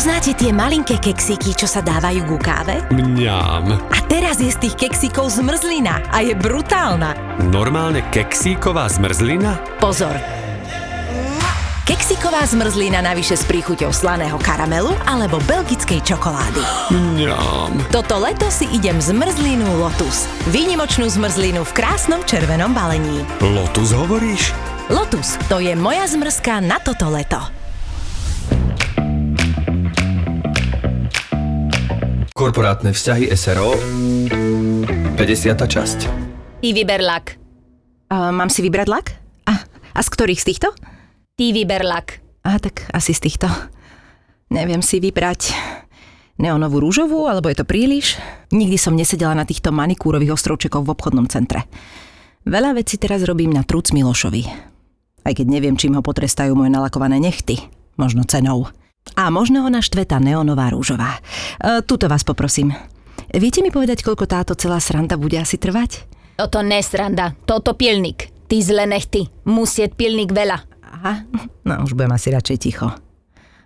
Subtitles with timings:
[0.00, 2.80] Poznáte tie malinké keksíky, čo sa dávajú ku káve?
[2.88, 3.68] Mňam.
[3.92, 7.12] A teraz je z tých keksíkov zmrzlina a je brutálna.
[7.52, 9.60] Normálne keksíková zmrzlina?
[9.76, 10.16] Pozor.
[11.84, 16.64] Keksíková zmrzlina navyše s príchuťou slaného karamelu alebo belgickej čokolády.
[16.96, 17.92] Mňam.
[17.92, 20.24] Toto leto si idem zmrzlinu Lotus.
[20.48, 23.20] Výnimočnú zmrzlinu v krásnom červenom balení.
[23.44, 24.56] Lotus hovoríš?
[24.88, 27.59] Lotus, to je moja zmrzka na toto leto.
[32.40, 33.76] Korporátne vzťahy SRO
[34.32, 35.20] 50.
[35.60, 35.98] časť
[36.64, 37.36] Ty vyber lak.
[38.08, 39.12] A mám si vybrať lak?
[39.44, 40.72] A, a z ktorých z týchto?
[41.36, 42.24] Ty vyber lak.
[42.40, 43.44] A tak asi z týchto.
[44.48, 45.52] Neviem si vybrať
[46.40, 48.16] neonovú rúžovú, alebo je to príliš.
[48.56, 51.68] Nikdy som nesedela na týchto manikúrových ostrovčekoch v obchodnom centre.
[52.48, 54.48] Veľa vecí teraz robím na trúc Milošovi.
[55.28, 57.60] Aj keď neviem, čím ho potrestajú moje nalakované nechty.
[58.00, 58.72] Možno cenou.
[59.16, 61.20] A možno ho naštve tá neonová rúžová.
[61.60, 62.72] E, tuto vás poprosím.
[63.30, 66.08] Viete mi povedať, koľko táto celá sranda bude asi trvať?
[66.40, 68.32] Toto nesranda, toto pilník.
[68.48, 70.58] Ty zle nechty, musieť pilník veľa.
[70.82, 71.28] Aha,
[71.68, 72.88] no už budem asi radšej ticho.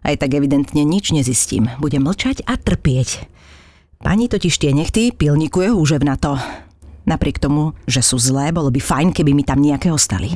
[0.04, 1.72] Aj tak evidentne nič nezistím.
[1.80, 3.24] Budem mlčať a trpieť.
[4.04, 6.36] Pani totiž tie nechty pilníkuje húžev na to.
[7.08, 10.32] Napriek tomu, že sú zlé, bolo by fajn, keby mi tam nejaké ostali.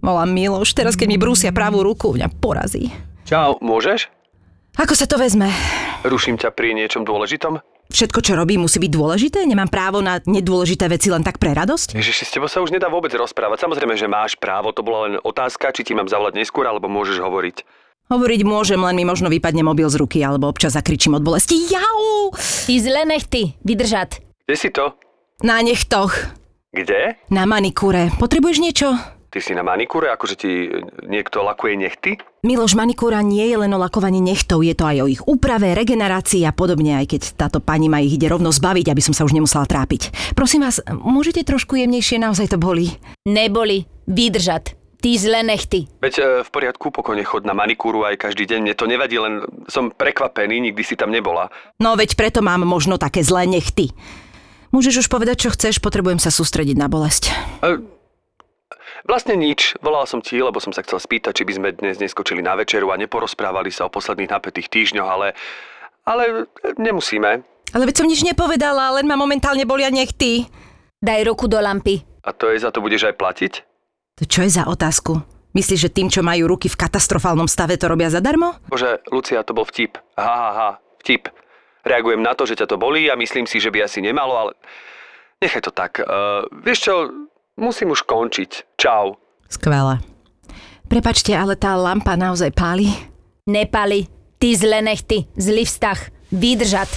[0.00, 2.88] Volám Miloš, teraz keď mi brúsia pravú ruku, mňa porazí.
[3.26, 4.06] Čau, môžeš?
[4.78, 5.50] Ako sa to vezme?
[6.06, 7.58] Ruším ťa pri niečom dôležitom?
[7.90, 9.42] Všetko, čo robím, musí byť dôležité?
[9.42, 11.98] Nemám právo na nedôležité veci len tak pre radosť?
[11.98, 13.66] Ježiši, s tebou sa už nedá vôbec rozprávať.
[13.66, 17.18] Samozrejme, že máš právo, to bola len otázka, či ti mám zavolať neskôr, alebo môžeš
[17.18, 17.66] hovoriť.
[18.14, 21.58] Hovoriť môžem, len mi možno vypadne mobil z ruky, alebo občas zakričím od bolesti.
[21.66, 22.30] Jau!
[22.38, 24.22] Ty zle nechty, vydržať.
[24.46, 24.94] Kde si to?
[25.42, 26.14] Na nechtoch.
[26.70, 27.18] Kde?
[27.34, 28.14] Na manikúre.
[28.22, 29.15] Potrebuješ niečo?
[29.36, 30.64] Ty si na manikúre, akože ti
[31.04, 32.16] niekto lakuje nechty?
[32.40, 36.40] Miloš, manikúra nie je len o lakovaní nechtov, je to aj o ich úprave, regenerácii
[36.48, 39.36] a podobne, aj keď táto pani ma ich ide rovno zbaviť, aby som sa už
[39.36, 40.32] nemusela trápiť.
[40.32, 42.96] Prosím vás, môžete trošku jemnejšie, naozaj to boli.
[43.28, 44.72] Neboli, vydržať.
[45.04, 45.84] Ty zle nechty.
[46.00, 48.64] Veď e, v poriadku, pokojne chod na manikúru aj každý deň.
[48.64, 51.52] Mne to nevadí, len som prekvapený, nikdy si tam nebola.
[51.76, 53.92] No veď preto mám možno také zlé nechty.
[54.72, 57.28] Môžeš už povedať, čo chceš, potrebujem sa sústrediť na bolesť.
[57.60, 57.95] E,
[59.06, 59.78] vlastne nič.
[59.80, 62.90] Volal som ti, lebo som sa chcel spýtať, či by sme dnes neskočili na večeru
[62.90, 65.32] a neporozprávali sa o posledných napätých týždňoch, ale...
[66.06, 66.46] Ale
[66.78, 67.42] nemusíme.
[67.74, 70.46] Ale veď som nič nepovedala, len ma momentálne bolia nechty.
[71.02, 72.06] Daj ruku do lampy.
[72.22, 73.52] A to je za to budeš aj platiť?
[74.22, 75.18] To čo je za otázku?
[75.56, 78.60] Myslíš, že tým, čo majú ruky v katastrofálnom stave, to robia zadarmo?
[78.70, 79.98] Bože, Lucia, to bol vtip.
[80.14, 80.70] Ha, ha, ha,
[81.02, 81.26] vtip.
[81.82, 84.52] Reagujem na to, že ťa to bolí a myslím si, že by asi nemalo, ale
[85.42, 86.02] nechaj to tak.
[86.02, 86.94] Uh, vieš čo,
[87.56, 88.76] musím už končiť.
[88.76, 89.16] Čau.
[89.48, 89.98] Skvelé.
[90.86, 92.86] Prepačte, ale tá lampa naozaj páli?
[93.48, 94.06] Nepali.
[94.36, 95.98] Ty zle nechty, zlý vztah.
[96.30, 96.90] Vydržať.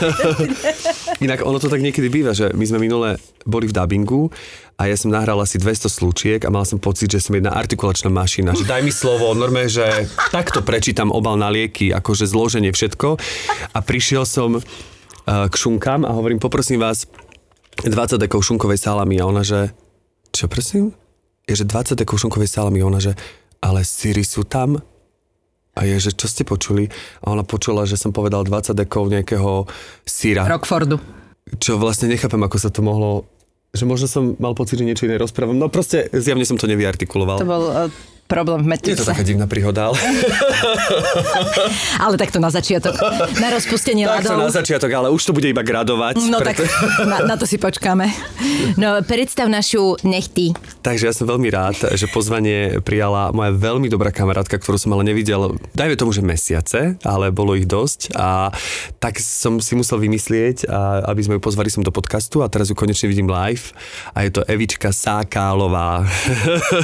[1.24, 4.32] Inak ono to tak niekedy býva, že my sme minule boli v dubbingu
[4.80, 8.08] a ja som nahral asi 200 slúčiek a mal som pocit, že som jedna artikulačná
[8.08, 8.56] mašina.
[8.56, 13.20] Že daj mi slovo, normálne, že takto prečítam obal na lieky, akože zloženie všetko.
[13.76, 14.62] A prišiel som uh,
[15.48, 17.04] k šunkám a hovorím, poprosím vás,
[17.84, 19.72] 20 dekov šunkovej salami a ona, že
[20.32, 20.96] čo prosím?
[21.44, 23.16] Je, že 20 dekov šunkovej salami a ona, že
[23.60, 24.80] ale syry sú tam?
[25.78, 26.90] A je, že čo ste počuli?
[27.22, 29.70] A ona počula, že som povedal 20 dekov nejakého
[30.02, 30.46] syra.
[30.50, 30.98] Rockfordu.
[31.58, 33.26] Čo vlastne nechápem, ako sa to mohlo...
[33.70, 35.54] Že možno som mal pocit, že niečo iné rozprávam.
[35.54, 37.38] No proste zjavne som to nevyartikuloval.
[37.38, 37.86] To bol uh,
[38.30, 39.10] problém v Je to Matrixe.
[39.10, 39.98] taká divná príhoda, ale...
[42.00, 42.94] Ale takto na začiatok.
[43.42, 44.54] Na rozpustenie tak to na ľadov.
[44.54, 46.22] začiatok, ale už to bude iba gradovať.
[46.30, 46.62] No tak
[47.10, 48.06] na, na to si počkáme.
[48.78, 50.54] No, predstav našu nechty.
[50.80, 55.04] Takže ja som veľmi rád, že pozvanie prijala moja veľmi dobrá kamarátka, ktorú som ale
[55.04, 58.52] nevidel, dajme tomu, že mesiace, ale bolo ich dosť a
[59.00, 62.68] tak som si musel vymyslieť, a, aby sme ju pozvali som do podcastu a teraz
[62.68, 63.72] ju konečne vidím live
[64.14, 66.04] a je to Evička Sákálová.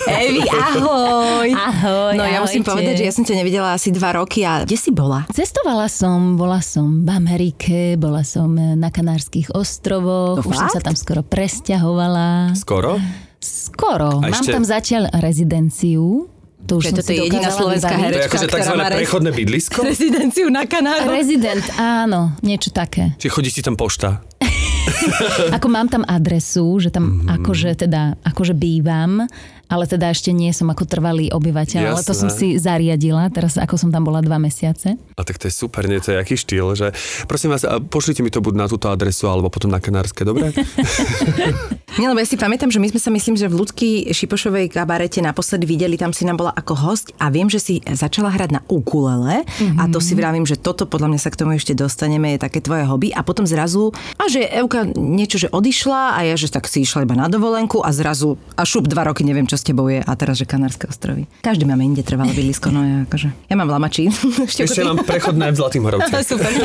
[0.09, 1.36] Evi, ahoj.
[1.47, 2.71] Ahoj, No ja musím ahojte.
[2.71, 5.29] povedať, že ja som ťa nevidela asi dva roky a kde si bola?
[5.29, 10.79] Cestovala som, bola som v Amerike, bola som na Kanárskych ostrovoch, No už som sa
[10.79, 10.87] fakt?
[10.87, 12.55] tam skoro presťahovala.
[12.55, 12.97] Skoro?
[13.39, 14.19] Skoro.
[14.19, 16.31] A Mám ešte- tam zatiaľ rezidenciu.
[16.65, 18.03] To už toto si je jediná slovenská vybaviť.
[18.03, 18.75] To je herečka, akože tzv.
[18.75, 19.79] prechodné bydlisko?
[19.87, 21.07] Rezidenciu na Kanáru.
[21.09, 23.15] Rezident, áno, niečo také.
[23.17, 24.19] Čiže chodí ti tam pošta.
[25.57, 27.43] ako mám tam adresu, že tam Mhm.
[27.43, 29.27] akože teda, akože bývam,
[29.67, 32.23] ale teda ešte nie som ako trvalý obyvateľ, ale to Jasné.
[32.23, 34.95] som si zariadila, teraz ako som tam bola dva mesiace.
[35.19, 35.99] A tak to je super, nie?
[35.99, 36.95] To je aký štýl, že
[37.27, 40.55] prosím vás, pošlite mi to buď na túto adresu, alebo potom na Kanárske, dobre?
[41.99, 45.25] Nie, lebo ja si pamätám, že my sme sa myslím, že v ľudský Šipošovej kabarete
[45.25, 48.61] naposledy videli, tam si nám bola ako host a viem, že si začala hrať na
[48.69, 49.81] ukulele mm-hmm.
[49.81, 52.61] a to si vravím, že toto podľa mňa sa k tomu ešte dostaneme, je také
[52.61, 56.69] tvoje hobby a potom zrazu, a že Euka niečo, že odišla a ja, že tak
[56.69, 59.89] si išla iba na dovolenku a zrazu, a šup dva roky, neviem, čo s tebou
[59.89, 61.25] je a teraz, že Kanárske ostrovy.
[61.41, 64.11] Každý máme inde trvalé bydlisko, no ja akože, ja mám lamačí.
[64.45, 66.25] Ešte mám prechodné v Zlatým Horovciach.
[66.31, 66.51] Super.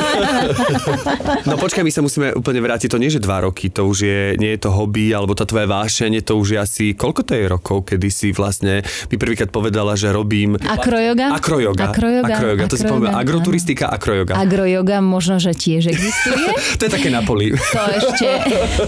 [1.48, 4.22] No počkaj, my sa musíme úplne vrátiť, to nie že dva roky, to už je,
[4.40, 7.46] nie je to hobby, alebo tá tvoja vášeň, to už je asi, koľko to je
[7.50, 8.82] rokov, kedy si vlastne
[9.12, 10.56] mi prvýkrát povedala, že robím...
[10.56, 11.36] Akroyoga?
[11.36, 11.92] Akroyoga.
[11.92, 12.64] Akroyoga, Akroyoga.
[12.72, 14.34] To si poviem, agroturistika, akroyoga.
[14.40, 16.50] Agroyoga možno, že tiež existuje.
[16.80, 17.52] To je také na poli.
[17.52, 18.28] To ešte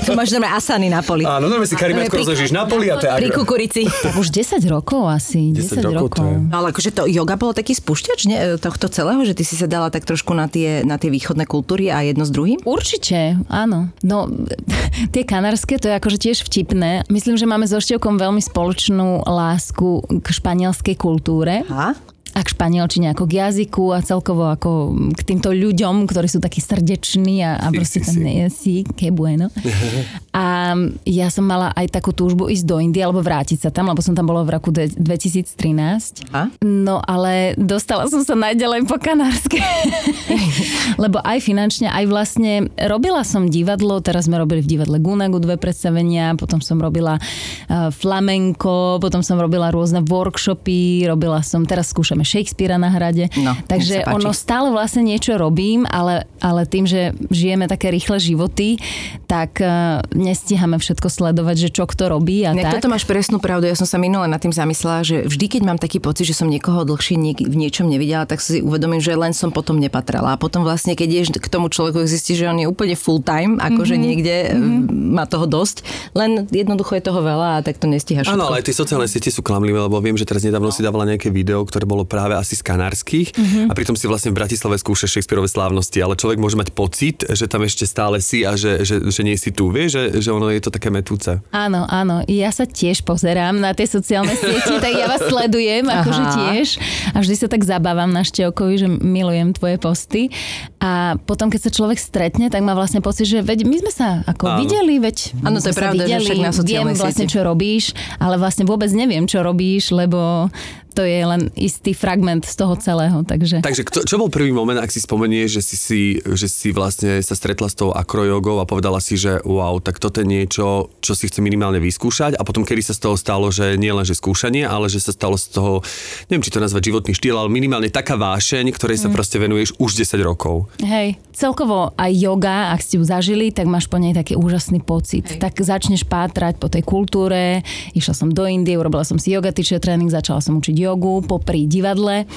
[0.02, 1.24] tu máš normálne asany na poli.
[1.24, 3.82] Áno, normálne si karimatko Pri- rozležíš na poli a to je Pri kukurici.
[3.86, 5.54] tak už 10 rokov asi.
[5.54, 6.38] 10 10, rokov to je.
[6.50, 9.88] Ale akože to yoga bolo taký spúšťač nie, tohto celého, že ty si sa dala
[9.88, 12.60] tak trošku na tie, na tie východné kultúry a jedno s druhým?
[12.66, 13.94] Určite, áno.
[14.02, 14.26] No,
[15.14, 17.06] tie kanárske, to je akože tiež vtipné.
[17.08, 21.62] Myslím, že máme so Števkom veľmi spoločnú lásku k španielskej kultúre.
[21.70, 21.94] A?
[22.34, 26.58] A k španielčine ako k jazyku a celkovo ako k týmto ľuďom, ktorí sú takí
[26.58, 29.50] srdeční a, a Sí, proste sí, tam nie si, que bueno.
[30.34, 30.74] A
[31.06, 34.18] ja som mala aj takú túžbu ísť do Indie alebo vrátiť sa tam, lebo som
[34.18, 36.34] tam bola v roku de- 2013.
[36.34, 36.50] A?
[36.66, 39.62] No ale dostala som sa najďalej po kanárske.
[41.04, 45.58] Lebo aj finančne, aj vlastne robila som divadlo, teraz sme robili v divadle Gunagu dve
[45.58, 52.44] predstavenia, potom som robila uh, flamenko, potom som robila rôzne workshopy, robila som, teraz skúšame
[52.44, 53.28] Shakespearea na hrade.
[53.38, 58.80] No, Takže ono stále vlastne niečo robím, ale, ale tým, že žijeme také rýchle životy,
[59.28, 62.80] tak uh, nestíhame všetko sledovať, že čo kto robí a Ne, tak.
[62.80, 63.68] toto máš presnú pravdu.
[63.68, 66.48] Ja som sa minule nad tým zamyslela, že vždy, keď mám taký pocit, že som
[66.48, 70.38] niekoho dlhšie niek- v niečom nevidela, tak si uvedomím, že len som potom nepatrala.
[70.38, 73.58] A potom vlastne, keď ješ k tomu človeku, zistí, že on je úplne full time,
[73.58, 74.06] akože mm-hmm.
[74.06, 75.18] niekde mm-hmm.
[75.18, 75.82] má toho dosť.
[76.14, 78.30] Len jednoducho je toho veľa a tak to nestíhaš.
[78.30, 81.10] Áno, ale aj tie sociálne siete sú klamlivé, lebo viem, že teraz nedávno si dávala
[81.10, 83.62] nejaké video, ktoré bolo práve asi z kanárskych Mhm.
[83.68, 87.50] a pritom si vlastne v Bratislave skúšaš Shakespeareové slávnosti, ale človek môže mať pocit, že
[87.50, 90.48] tam ešte stále si a že, že, že nie si tu, vieš, že, že ono
[90.48, 91.42] je to také metúce.
[91.50, 92.22] Áno, áno.
[92.26, 96.68] Ja sa tiež pozerám na tie sociálne siete, tak ja vás sledujem, akože tiež.
[97.12, 100.30] A vždy sa tak zabávam na Števkovi, že milujem tvoje posty.
[100.78, 104.08] A potom, keď sa človek stretne, tak má vlastne pocit, že veď my sme sa
[104.28, 104.60] ako Áno.
[104.62, 108.36] videli, veď Áno, to je pravda, že videli, však na viem vlastne, čo robíš, ale
[108.36, 110.52] vlastne vôbec neviem, čo robíš, lebo
[110.94, 113.66] to je len istý fragment z toho celého, takže...
[113.66, 117.18] Takže kto, čo bol prvý moment, ak si spomenieš, že si, si, že si vlastne
[117.26, 121.14] sa stretla s tou akrojogou a povedala si, že wow, tak toto je niečo, čo
[121.18, 124.14] si chce minimálne vyskúšať a potom kedy sa z toho stalo, že nie len že
[124.14, 125.82] skúšanie, ale že sa stalo z toho,
[126.30, 129.98] neviem, či to nazvať životný štýl, ale minimálne taká vášeň, ktorej sa proste venuješ už
[130.06, 130.70] 10 rokov.
[130.86, 135.26] Hej, celkovo aj yoga, ak ste ju zažili, tak máš po nej taký úžasný pocit.
[135.26, 135.42] Hej.
[135.42, 137.66] Tak začneš pátrať po tej kultúre.
[137.98, 141.66] Išla som do Indie, urobila som si yoga teacher tréning, začala som učiť jogu popri
[141.66, 142.28] divadle.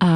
[0.00, 0.12] A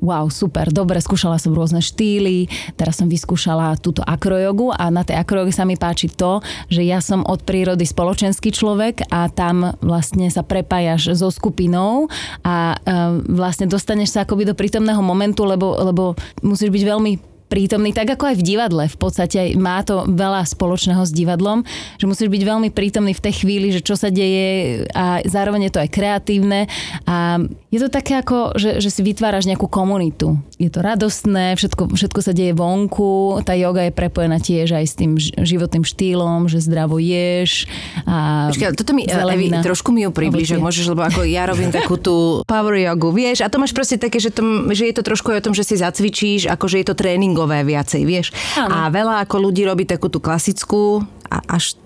[0.00, 5.20] wow, super, dobre, skúšala som rôzne štýly, teraz som vyskúšala túto akrojogu a na tej
[5.20, 6.40] akrojoge sa mi páči to,
[6.72, 12.08] že ja som od prírody spoločenský človek a tam vlastne sa prepájaš so skupinou
[12.48, 17.94] a um, vlastne dostaneš sa akoby do prítomného momentu, lebo, lebo musíš byť veľmi prítomný,
[17.94, 18.84] tak ako aj v divadle.
[18.90, 21.62] V podstate má to veľa spoločného s divadlom,
[21.96, 25.72] že musíš byť veľmi prítomný v tej chvíli, že čo sa deje a zároveň je
[25.72, 26.60] to aj kreatívne
[27.06, 27.40] a
[27.70, 30.40] je to také ako, že, že si vytváraš nejakú komunitu.
[30.56, 34.94] Je to radostné, všetko, všetko sa deje vonku, tá joga je prepojená tiež aj s
[34.96, 37.68] tým životným štýlom, že zdravo ješ
[38.08, 39.60] a Počkaj, ale toto mi, Evi, zelenina.
[39.62, 42.16] trošku mi ju približ, môžeš, lebo ako ja robím takú tú
[42.50, 45.38] power jogu, vieš, a to máš proste také, že, to, že je to trošku aj
[45.40, 46.96] o tom, že si zacvičíš, ako že je to
[47.36, 48.32] tréningové viacej, vieš.
[48.56, 48.72] Áno.
[48.72, 51.76] A veľa ako ľudí robí takú tú klasickú a až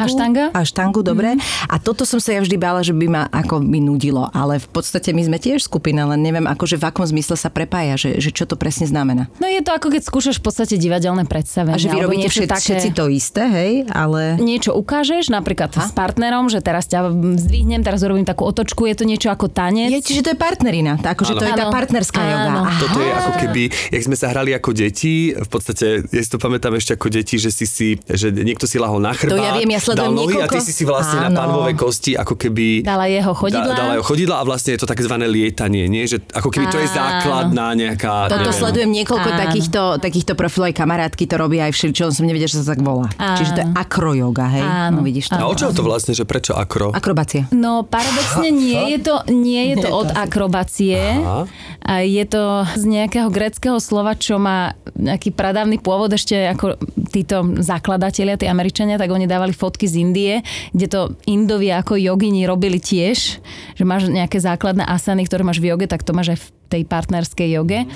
[0.00, 0.20] Aštangu.
[0.20, 0.44] Aštanga?
[0.56, 1.36] Aštangu, dobre.
[1.68, 4.68] A toto som sa ja vždy bála, že by ma ako by nudilo, ale v
[4.70, 8.30] podstate my sme tiež skupina, len neviem, akože v akom zmysle sa prepája, že, že
[8.32, 9.28] čo to presne znamená.
[9.38, 11.76] No je to ako keď skúšaš v podstate divadelné predstavenie.
[11.76, 14.36] A že vy robíte všetci, také- všetci to isté, hej, ale...
[14.40, 19.04] niečo ukážeš, napríklad s partnerom, že teraz ťa zdvihnem, teraz urobím takú otočku, je to
[19.04, 19.90] niečo ako tanec.
[19.90, 22.52] Je, čiže to je partnerina, tá, akože to je tá partnerská joga.
[22.80, 26.38] Toto je ako keby, jak sme sa hrali ako deti, v podstate, ja si to
[26.38, 29.52] pamätám ešte ako deti, že si si, že niekto si lahol na chrbát, To ja
[29.56, 31.38] viem, ja sledujem dal nohy niekoľko- a ty si si vlastne na Áno.
[31.42, 32.86] panovej kosti ako keby...
[32.86, 33.74] Dala jeho chodidlá.
[33.74, 36.06] Da, dala jeho chodidla a vlastne je to takzvané lietanie, nie?
[36.06, 38.30] Že ako keby to je základná nejaká...
[38.30, 38.60] Toto neviem.
[38.62, 39.40] sledujem niekoľko Áno.
[39.42, 42.80] takýchto, takýchto profilov, aj kamarátky to robia aj všeličo, len som nevedela, že sa tak
[42.80, 43.10] volá.
[43.18, 43.36] Áno.
[43.36, 44.62] Čiže to je akroyoga, hej?
[44.62, 45.00] Áno.
[45.00, 45.36] No vidíš to.
[45.36, 46.94] A o čom to vlastne, že prečo akro?
[46.94, 47.50] Akrobácia.
[47.50, 50.98] No paradoxne nie je to, nie je to od akrobácie.
[51.18, 51.44] Aha.
[51.80, 56.76] A je to z nejakého greckého slova, čo má nejaký pradávny pôvod ešte ako
[57.08, 60.34] títo zakladatelia, tí Američania, tak oni dávali fotky z Indie,
[60.74, 61.00] kde to
[61.30, 63.38] Indovia ako jogini robili tiež,
[63.78, 66.82] že máš nejaké základné asany, ktoré máš v joge, tak to máš aj v tej
[66.90, 67.86] partnerskej joge.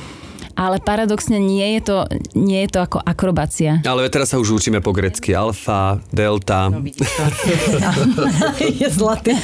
[0.55, 1.97] Ale paradoxne nie je to,
[2.39, 3.83] nie je to ako akrobácia.
[3.83, 5.35] Ale teraz sa už učíme po grecky.
[5.35, 6.71] Alfa, delta.
[8.81, 9.35] je zlatý.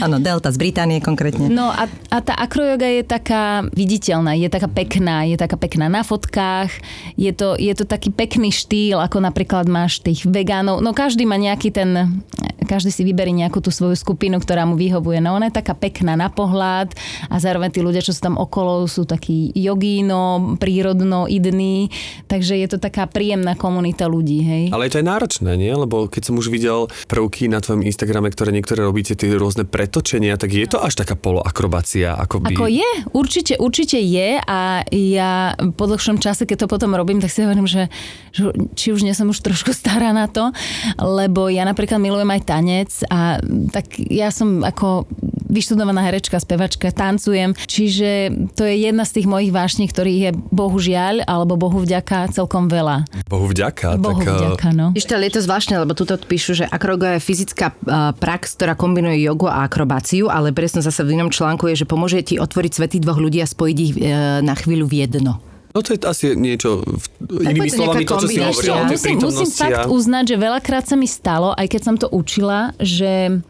[0.00, 1.52] Áno, Delta z Británie konkrétne.
[1.52, 6.00] No a, a tá akrojoga je taká viditeľná, je taká pekná, je taká pekná na
[6.00, 6.72] fotkách,
[7.20, 11.36] je to, je to taký pekný štýl, ako napríklad máš tých vegánov, no každý má
[11.36, 12.22] nejaký ten,
[12.64, 16.16] každý si vyberí nejakú tú svoju skupinu, ktorá mu vyhovuje, no ona je taká pekná
[16.16, 16.96] na pohľad
[17.28, 21.88] a zároveň tí ľudia, čo sú tam okolo, sú takí jogíno, prírodno, idní,
[22.30, 24.64] takže je to taká príjemná komunita ľudí, hej.
[24.70, 25.72] Ale je to aj náročné, nie?
[25.72, 30.38] Lebo keď som už videl prvky na tvojom Instagrame, ktoré niektoré robíte, tie rôzne pretočenia,
[30.38, 32.14] tak je to až taká poloakrobácia.
[32.14, 32.54] Akoby...
[32.54, 37.32] Ako je, určite, určite je a ja po dlhšom čase, keď to potom robím, tak
[37.32, 37.88] si hovorím, že,
[38.30, 40.50] že či už nie som už trošku stará na to,
[40.98, 43.38] lebo ja napríklad milujem aj tanec a
[43.72, 45.08] tak ja som ako
[45.54, 51.26] vyštudovaná herečka, spevačka, tancujem, čiže to je jedna z tých mojich vášní, ktorých je bohužiaľ,
[51.28, 53.08] alebo bohu vďaka celkom veľa.
[53.26, 53.98] Bohu vďaka.
[54.00, 54.86] Bohu tak, eh, vďaka, no.
[54.94, 58.76] Ešte, ale je to zvláštne, lebo tuto píšu, že akroyoga je fyzická uh, prax, ktorá
[58.78, 62.72] kombinuje jogu a akrobáciu, ale presne zase v inom článku je, že pomôže ti otvoriť
[62.72, 64.00] svety dvoch ľudí a spojiť ich uh,
[64.40, 65.40] na chvíľu v jedno.
[65.74, 67.04] No to je asi niečo, v,
[67.50, 71.10] inými to slovami, to, čo si hovorila musím, musím fakt uznať, že veľakrát sa mi
[71.10, 73.42] stalo, aj keď som to učila, že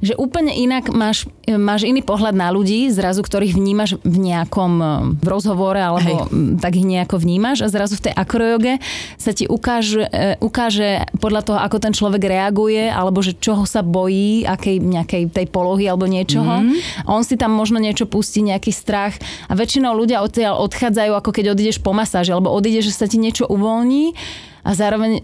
[0.00, 4.90] že úplne inak máš, máš iný pohľad na ľudí, zrazu ktorých vnímaš v nejakom eh,
[5.18, 6.60] v rozhovore, alebo Hej.
[6.60, 8.72] tak ich nejako vnímaš a zrazu v tej akrojoge
[9.16, 13.80] sa ti ukáže, eh, ukáže podľa toho, ako ten človek reaguje, alebo že čoho sa
[13.84, 16.64] bojí, akej nejakej tej polohy alebo niečoho.
[16.64, 16.76] Mm.
[17.08, 19.16] On si tam možno niečo pustí, nejaký strach
[19.48, 23.16] a väčšinou ľudia odtiaľ odchádzajú, ako keď odídeš po masáži, alebo odídeš, že sa ti
[23.16, 24.16] niečo uvoľní
[24.64, 25.20] a zároveň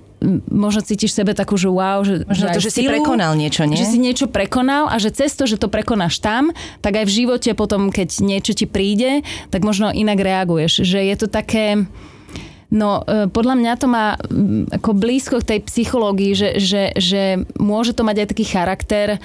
[0.52, 3.64] možno cítiš sebe takú, že wow, že, Možno to, aj že si silu, prekonal niečo,
[3.64, 3.80] nie?
[3.80, 6.52] Že si niečo prekonal a že cez to, že to prekonáš tam,
[6.84, 10.84] tak aj v živote potom, keď niečo ti príde, tak možno inak reaguješ.
[10.84, 11.88] Že je to také...
[12.70, 14.14] No, e, podľa mňa to má
[14.70, 17.22] ako blízko k tej psychológii, že, že, že
[17.58, 19.18] môže to mať aj taký charakter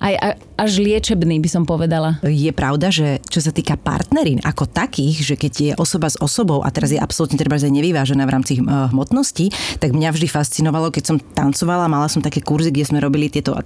[0.00, 2.20] aj až liečebný, by som povedala.
[2.20, 6.60] Je pravda, že čo sa týka partnerín ako takých, že keď je osoba s osobou
[6.60, 9.48] a teraz je absolútne treba aj nevyvážená v rámci uh, hmotnosti,
[9.80, 13.56] tak mňa vždy fascinovalo, keď som tancovala, mala som také kurzy, kde sme robili tieto,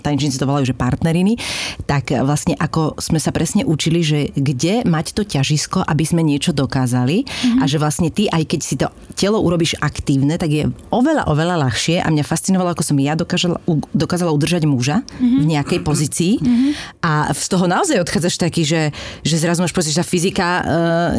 [0.00, 1.36] tanečníci to volajú, že partneriny,
[1.84, 6.24] tak uh, vlastne ako sme sa presne učili, že kde mať to ťažisko, aby sme
[6.24, 7.60] niečo dokázali mm-hmm.
[7.60, 11.68] a že vlastne ty, aj keď si to telo urobíš aktívne, tak je oveľa, oveľa
[11.68, 13.60] ľahšie a mňa fascinovalo, ako som ja dokážala,
[13.92, 15.38] dokázala udržať muža mm-hmm.
[15.42, 17.02] v nejakej pozícii mm-hmm.
[17.02, 18.94] a z toho naozaj odchádzaš taký, že,
[19.26, 20.62] že zrazu máš pocit, že tá fyzika uh,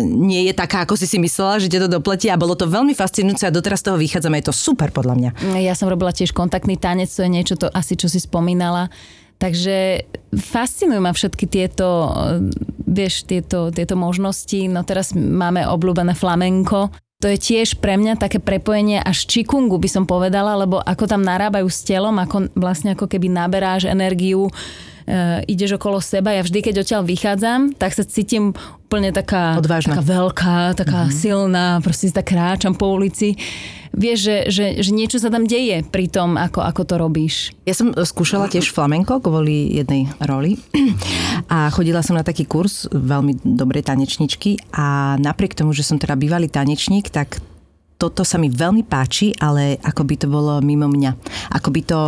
[0.04, 2.96] nie je taká, ako si si myslela, že ťa to dopletí a bolo to veľmi
[2.98, 5.30] fascinujúce a doteraz z toho vychádzame, je to super podľa mňa.
[5.60, 8.88] Ja som robila tiež kontaktný tanec, to je niečo to asi, čo si spomínala.
[9.40, 10.04] Takže
[10.36, 12.44] fascinujú ma všetky tieto, eh,
[12.84, 14.68] vieš, tieto, tieto možnosti.
[14.68, 16.92] No teraz máme obľúbené flamenko.
[17.20, 21.20] To je tiež pre mňa také prepojenie až čikungu, by som povedala, lebo ako tam
[21.20, 24.48] narábajú s telom, ako vlastne ako keby naberáš energiu,
[25.10, 26.38] e, ideš okolo seba.
[26.38, 28.54] Ja vždy, keď odtiaľ vychádzam, tak sa cítim
[28.86, 29.98] úplne taká, Odvážna.
[29.98, 31.18] taká veľká, taká mm-hmm.
[31.18, 33.34] silná, proste tak kráčam po ulici.
[33.90, 37.36] Vieš, že, že, že niečo sa tam deje pri tom, ako, ako to robíš.
[37.66, 40.62] Ja som skúšala tiež flamenko kvôli jednej roli
[41.54, 46.14] a chodila som na taký kurz veľmi dobrej tanečničky a napriek tomu, že som teda
[46.14, 47.42] bývalý tanečník, tak
[48.00, 51.12] toto sa mi veľmi páči, ale ako by to bolo mimo mňa.
[51.60, 52.00] Ako by to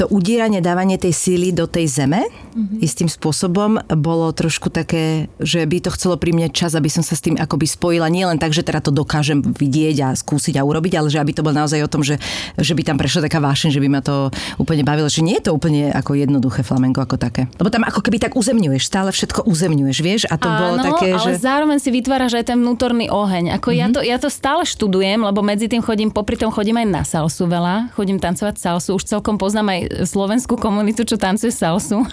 [0.00, 2.80] to udieranie, dávanie tej síly do tej zeme mm-hmm.
[2.80, 7.12] istým spôsobom bolo trošku také, že by to chcelo pri mne čas, aby som sa
[7.12, 8.08] s tým akoby spojila.
[8.08, 11.36] Nie len tak, že teda to dokážem vidieť a skúsiť a urobiť, ale že aby
[11.36, 12.16] to bolo naozaj o tom, že,
[12.56, 15.12] že by tam prešla taká vášeň, že by ma to úplne bavilo.
[15.12, 17.52] Že nie je to úplne ako jednoduché flamenko ako také.
[17.60, 20.22] Lebo tam ako keby tak uzemňuješ, stále všetko uzemňuješ, vieš?
[20.32, 21.44] A to Áno, bolo také, ale že...
[21.44, 23.52] zároveň si vytváraš aj ten vnútorný oheň.
[23.60, 23.80] Ako mm-hmm.
[23.84, 27.02] ja, to, ja to stále študujem, lebo medzi tým chodím, popri tom chodím aj na
[27.04, 27.92] salsu veľa.
[27.92, 32.06] Chodím tancovať salsu, už celkom poznám aj slovenskú komunitu, čo tancuje salsu.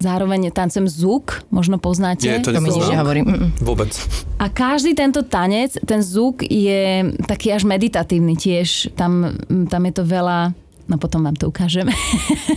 [0.00, 2.24] Zároveň tancujem zúk, možno poznáte.
[2.24, 3.52] Nie, to To mi nič nehovorím.
[3.60, 3.92] Vôbec.
[4.40, 8.96] A každý tento tanec, ten zvuk je taký až meditatívny tiež.
[8.96, 9.36] Tam,
[9.68, 10.56] tam je to veľa...
[10.90, 11.86] No potom vám to ukážem.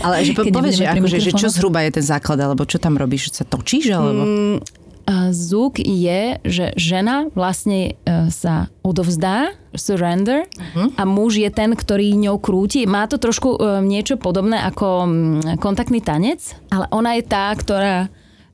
[0.02, 2.98] Ale že po, povedz, že, akože, že čo zhruba je ten základ, alebo čo tam
[2.98, 3.30] robíš?
[3.36, 4.24] Sa točíš, alebo...
[4.26, 4.58] Mm,
[5.32, 10.96] Zvuk je, že žena vlastne e, sa odovzdá, surrender, Mhm.
[10.96, 12.86] a muž je ten, ktorý ňou krúti.
[12.86, 18.08] Má to trošku e, niečo podobné ako mm, kontaktný tanec, ale ona je tá, ktorá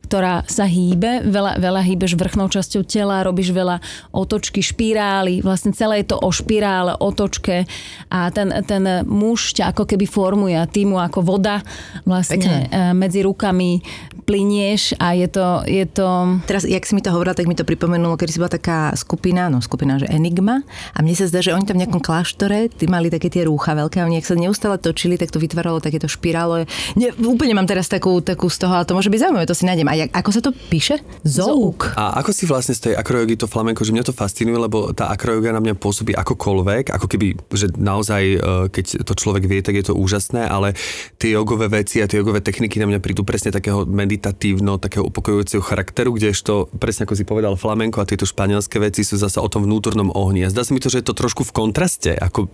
[0.10, 3.78] ktorá sa hýbe, veľa, veľa hýbeš vrchnou časťou tela, robíš veľa
[4.10, 7.70] otočky, špirály, vlastne celé je to o špirále, otočke
[8.10, 11.62] a ten, ten muž ťa ako keby formuje a ty mu ako voda
[12.10, 12.74] vlastne Pekné.
[12.74, 13.86] e, medzi rukami
[14.26, 16.10] plinieš a je to, je to
[16.50, 19.46] Teraz, jak si mi to hovorila, tak mi to pripomenulo, keď si bola taká skupina,
[19.54, 20.66] no skupina, že Enigma
[20.98, 23.78] a mne sa zdá, že oni tam v nejakom kláštore, ty mali také tie rúcha
[23.78, 26.66] veľké a oni ak sa neustále točili, tak to vytváralo takéto špirálo.
[26.98, 29.70] Ne, úplne mám teraz takú, takú z toho, ale to môže byť zaujímavé, to si
[29.70, 29.90] nájdem.
[29.92, 30.96] A jak, ako sa to píše?
[31.28, 31.94] Zouk.
[32.00, 35.12] A ako si vlastne z tej akrojogy to flamenko, že mňa to fascinuje, lebo tá
[35.12, 38.38] akrojoga na mňa pôsobí akokoľvek, ako keby, že naozaj, e,
[38.72, 40.78] keď to človek vie, tak je to úžasné, ale
[41.20, 45.64] tie jogové veci a tie jogové techniky na mňa prídu presne takého meditatívno, takého upokojujúceho
[45.64, 49.68] charakteru, kdežto, presne ako si povedal, flamenko a tieto španielské veci sú zase o tom
[49.68, 50.48] vnútornom ohni.
[50.48, 52.48] A zdá sa mi to, že je to trošku v kontraste, ako,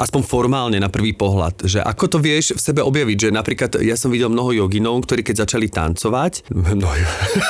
[0.00, 3.94] aspoň formálne na prvý pohľad, že ako to vieš v sebe objaviť, že napríklad ja
[3.94, 6.48] som videl mnoho joginov, ktorí keď začali tancovať,
[6.80, 6.96] mnoho,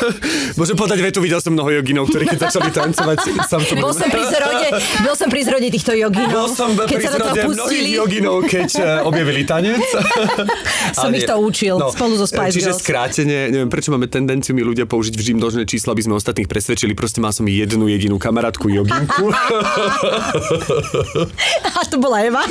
[0.58, 4.10] môžem povedať vetu, videl som mnoho joginov, ktorí keď začali tancovať, sam to Bol som
[4.10, 4.68] pri zrode,
[5.06, 6.34] bol som pri zrode týchto joginov.
[6.34, 9.78] bol som keď pri zrode mnohých joginov, keď eh, objavili tanec.
[10.96, 11.28] Som ich.
[11.28, 12.82] No, to učil, spolu so Spice Čiže Girls.
[12.82, 16.99] skrátene, neviem, prečo máme tendenciu my ľudia použiť vždy množné čísla, aby sme ostatných presvedčili.
[16.99, 19.30] Proste mal som jednu jedinú kamarátku joginku.
[21.78, 22.42] A to bola Eva.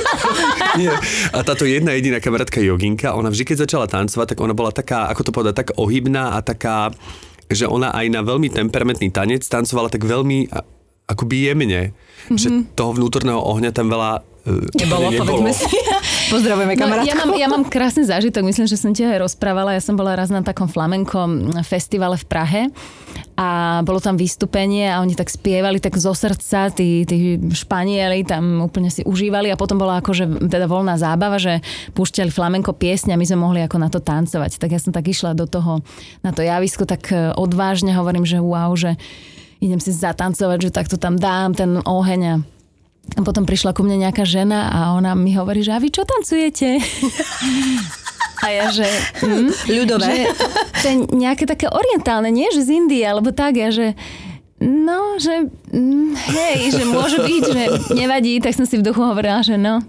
[0.80, 0.96] Nie.
[1.36, 5.10] A táto jedna jediná kamarátka joginka, ona vždy, keď začala tancovať, tak ona bola taká,
[5.12, 6.69] ako to povedať, tak ohybná a taká,
[7.50, 10.50] že ona aj na veľmi temperamentný tanec tancovala tak veľmi
[11.10, 11.82] akoby jemne.
[11.90, 12.38] Mm-hmm.
[12.38, 12.48] Že
[12.78, 15.70] toho vnútorného ohňa tam veľa e, Nebolo, povedzme si.
[16.34, 17.10] Pozdravujeme No, kamarátku.
[17.10, 19.74] ja, mám, ja mám krásny zážitok, myslím, že som ti aj rozprávala.
[19.74, 22.62] Ja som bola raz na takom flamenkom festivale v Prahe
[23.34, 28.62] a bolo tam vystúpenie a oni tak spievali tak zo srdca, tí, tí Španieli tam
[28.62, 31.64] úplne si užívali a potom bola akože teda voľná zábava, že
[31.96, 34.60] púšťali flamenko piesne a my sme mohli ako na to tancovať.
[34.60, 35.80] Tak ja som tak išla do toho,
[36.20, 39.00] na to javisko, tak e, odvážne hovorím, že wow, že
[39.64, 42.36] idem si zatancovať, že takto tam dám ten oheň a
[43.14, 46.78] potom prišla ku mne nejaká žena a ona mi hovorí, že a vy čo tancujete?
[48.40, 48.88] A ja, že...
[49.20, 50.08] Hm, Ľudové.
[50.08, 50.18] Že
[50.80, 52.48] to je nejaké také orientálne, nie?
[52.56, 53.60] Že z Indie, alebo tak.
[53.60, 54.00] Ja, že...
[54.60, 57.64] No, že mm, hej, že môže byť, že
[57.96, 59.80] nevadí, tak som si v duchu hovorila, že no,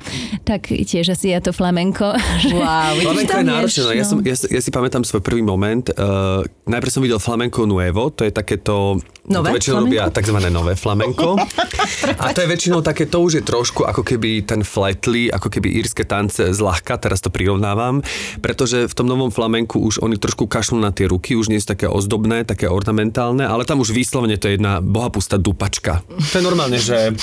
[0.46, 2.14] tak tiež asi je to flamenko.
[2.50, 3.90] Wow, vidíš Flamenko je náročné, no.
[3.90, 4.10] ja, no.
[4.10, 5.90] som, ja, si- ja si pamätám svoj prvý moment.
[5.94, 8.98] Uh, najprv som videl flamenko nuevo, to je takéto...
[9.30, 10.38] Nové to väčšinou robia tzv.
[10.50, 11.38] nové flamenko.
[12.22, 15.70] A to je väčšinou také, to už je trošku ako keby ten flatly, ako keby
[15.82, 18.02] írske tance zľahka, teraz to prirovnávam,
[18.42, 21.70] pretože v tom novom flamenku už oni trošku kašľú na tie ruky, už nie sú
[21.70, 26.04] také ozdobné, také ornamentálne, ale tam už výslovne to je jedna bohapustá dupačka.
[26.04, 27.16] To je normálne, že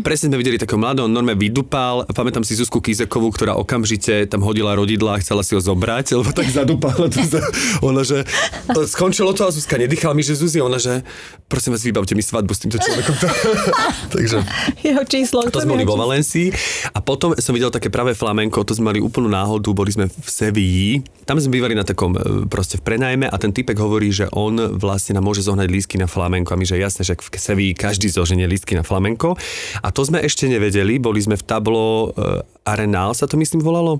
[0.00, 4.40] presne sme videli takého mladého, on normálne vydupal, pamätám si Zuzku Kizekovú, ktorá okamžite tam
[4.40, 7.44] hodila rodidla a chcela si ho zobrať, lebo tak zadupala to za,
[7.84, 8.24] ona, že
[8.88, 11.04] skončilo to a Zuzka nedýchala mi, že Zuzi, ona, že
[11.44, 13.14] prosím vás, vybavte mi svadbu s týmto človekom.
[14.16, 14.36] Takže
[14.80, 15.44] Jeho číslo.
[15.52, 16.48] to sme boli vo Valencii
[16.96, 20.28] a potom som videl také pravé flamenko, to sme mali úplnú náhodu, boli sme v
[20.28, 24.32] Sevilli, tam sme bývali na takom e, proste v prenajme a ten typek hovorí, že
[24.32, 27.74] on vlastne nám môže zohnať lístky na flamenko a my, že jasne, že v Sevilli
[27.74, 29.34] každý zoženie lístky na flamenko
[29.82, 33.98] a to sme ešte nevedeli, boli sme v tablo e, Arenal sa to myslím volalo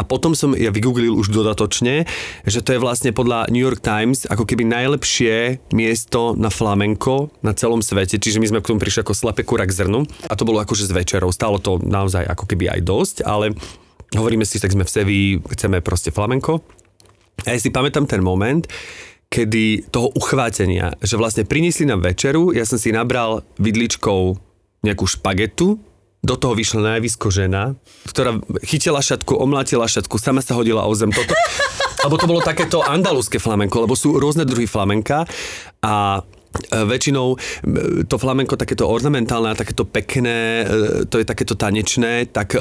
[0.00, 2.08] a potom som ja vygooglil už dodatočne,
[2.48, 7.52] že to je vlastne podľa New York Times ako keby najlepšie miesto na flamenko na
[7.52, 8.16] celom svete.
[8.16, 10.08] Čiže my sme k tomu prišli ako slepe kura k zrnu.
[10.30, 11.28] A to bolo akože z večerou.
[11.34, 13.52] Stalo to naozaj ako keby aj dosť, ale
[14.16, 15.20] hovoríme si, tak sme v Sevi,
[15.52, 16.64] chceme proste flamenko.
[17.44, 18.64] A ja si pamätám ten moment,
[19.30, 24.34] kedy toho uchvátenia, že vlastne priniesli nám večeru, ja som si nabral vidličkou
[24.82, 25.78] nejakú špagetu,
[26.20, 27.72] do toho vyšla na javisko žena,
[28.04, 31.08] ktorá chytila šatku, omlátila šatku, sama sa hodila o zem.
[31.08, 31.32] Toto,
[32.04, 35.24] lebo to bolo takéto andalúske flamenko, lebo sú rôzne druhy flamenka
[35.80, 36.20] a
[36.70, 37.36] väčšinou e,
[38.06, 42.58] to flamenko takéto ornamentálne a takéto pekné, e, to je takéto tanečné, tak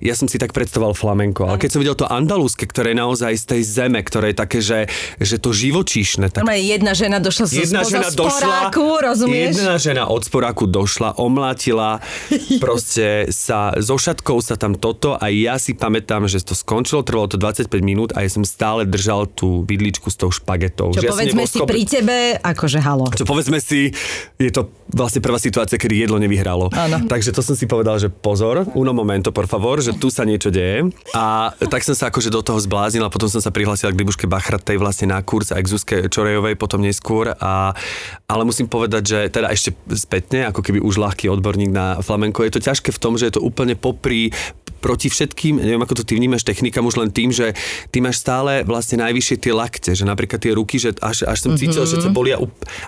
[0.00, 1.48] ja som si tak predstavoval flamenko.
[1.48, 4.58] Ale keď som videl to andalúske, ktoré je naozaj z tej zeme, ktoré je také,
[4.60, 4.78] že,
[5.18, 6.28] že to živočíšne.
[6.28, 6.44] Tak...
[6.60, 9.56] Jedna žena došla z jedna žena došla, rozumieš?
[9.56, 12.04] Jedna žena od sporáku došla, omlátila,
[12.64, 17.30] proste sa, so šatkou sa tam toto a ja si pamätám, že to skončilo, trvalo
[17.30, 20.92] to 25 minút a ja som stále držal tú vidličku s tou špagetou.
[20.92, 21.70] Čo že povedzme ja si schopný...
[21.70, 23.06] pri tebe, akože halo.
[23.14, 23.94] Čo povedzme si,
[24.42, 26.66] je to vlastne prvá situácia, kedy jedlo nevyhralo.
[26.74, 27.06] Áno.
[27.06, 30.50] Takže to som si povedal, že pozor, uno momento, por favor, že tu sa niečo
[30.50, 30.90] deje.
[31.14, 34.26] A tak som sa akože do toho zbláznil a potom som sa prihlásil k Libuške
[34.26, 37.30] Bachratej vlastne na kurz a k Zuzke Čorejovej potom neskôr.
[37.38, 37.70] A,
[38.26, 42.58] ale musím povedať, že teda ešte spätne, ako keby už ľahký odborník na flamenko, je
[42.58, 44.34] to ťažké v tom, že je to úplne popri
[44.80, 47.52] proti všetkým, neviem ako to ty vnímaš technikám, už len tým, že
[47.92, 51.52] ty máš stále vlastne najvyššie tie lakte, že napríklad tie ruky, že až, až som
[51.54, 52.00] cítil, mm-hmm.
[52.00, 52.16] že ťa mhm.
[52.16, 52.36] bolia,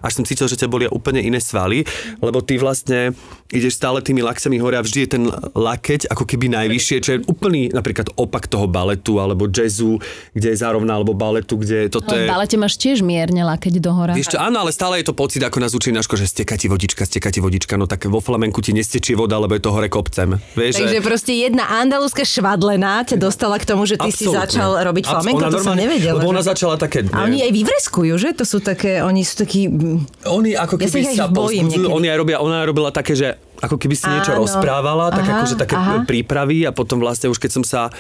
[0.00, 1.84] až som cítil, že ťa bolia úplne iné svaly,
[2.24, 3.12] lebo ty vlastne
[3.52, 7.18] ideš stále tými lakťami hore a vždy je ten lakeť ako keby najvyššie, čo je
[7.28, 10.00] úplný napríklad opak toho baletu alebo jazzu,
[10.32, 12.24] kde je zárovna, alebo baletu, kde toto je...
[12.24, 14.16] V balete máš tiež mierne lakeť dohora.
[14.16, 16.72] Vieš čo, áno, ale stále je to pocit, ako nás učí naško, že steka ti
[16.72, 19.92] vodička, steka ti vodička, no tak vo flamenku ti nestečie voda, lebo je to hore
[19.92, 20.40] kopcem.
[20.56, 21.04] Vieš, Takže že...
[21.04, 24.30] proste jedna andalúska švadlená ťa dostala k tomu, že ty Absolutne.
[24.30, 26.22] si začal robiť flamenko, to som nevedela.
[26.22, 27.02] Lebo ona začala také...
[27.10, 28.30] A oni aj vyvreskujú, že?
[28.38, 29.66] To sú také, oni sú takí...
[30.24, 33.76] Oni ako keby ja sa, sa oni aj robia, ona aj robila také, že ako
[33.78, 34.46] keby si niečo Áno.
[34.46, 36.06] rozprávala, tak aha, akože také aha.
[36.06, 37.90] prípravy a potom vlastne už keď som sa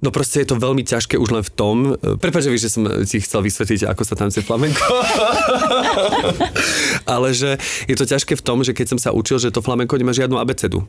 [0.00, 1.76] No proste je to veľmi ťažké už len v tom,
[2.16, 4.80] prepáč, že som ti chcel vysvetliť, ako sa tancuje flamenko.
[7.12, 10.00] Ale že je to ťažké v tom, že keď som sa učil, že to flamenko
[10.00, 10.88] nemá žiadnu abecedu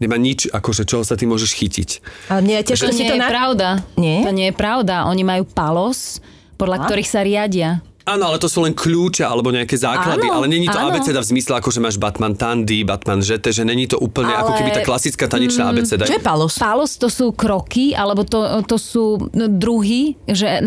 [0.00, 1.88] nemá nič, akože čoho sa ty môžeš chytiť.
[2.32, 3.28] Ale nie, tiež to nie je na...
[3.28, 3.68] pravda.
[4.00, 4.24] Nie?
[4.24, 5.06] To nie je pravda.
[5.06, 6.18] Oni majú palos,
[6.56, 6.82] podľa A?
[6.88, 7.84] ktorých sa riadia.
[8.08, 10.88] Áno, ale to sú len kľúče alebo nejaké základy, áno, ale není to áno.
[10.90, 14.40] abeceda v zmysle, ako že máš Batman Tandy, Batman Žete, že není to úplne ale...
[14.42, 16.04] ako keby tá klasická tanečná mm, abeceda.
[16.08, 16.54] Čo je palos?
[16.56, 20.64] Palos to sú kroky, alebo to, to sú no, druhy, že,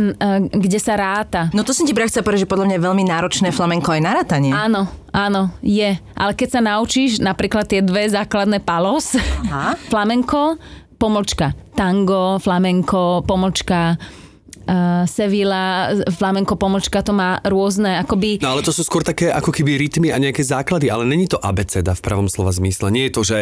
[0.53, 1.49] kde sa ráta.
[1.57, 4.01] No to som ti práve chcela povedať, že podľa mňa je veľmi náročné flamenko aj
[4.01, 4.53] na rátanie.
[4.53, 5.97] Áno, áno, je.
[6.13, 9.73] Ale keď sa naučíš napríklad tie dve základné palos, Aha.
[9.91, 10.61] flamenko,
[11.01, 13.97] pomočka tango, flamenko, pomočka
[14.65, 18.39] uh, Sevilla, flamenko pomočka, to má rôzne akoby...
[18.39, 21.39] No ale to sú skôr také ako keby rytmy a nejaké základy, ale není to
[21.39, 22.91] abeceda v pravom slova zmysle.
[22.91, 23.38] Nie je to, že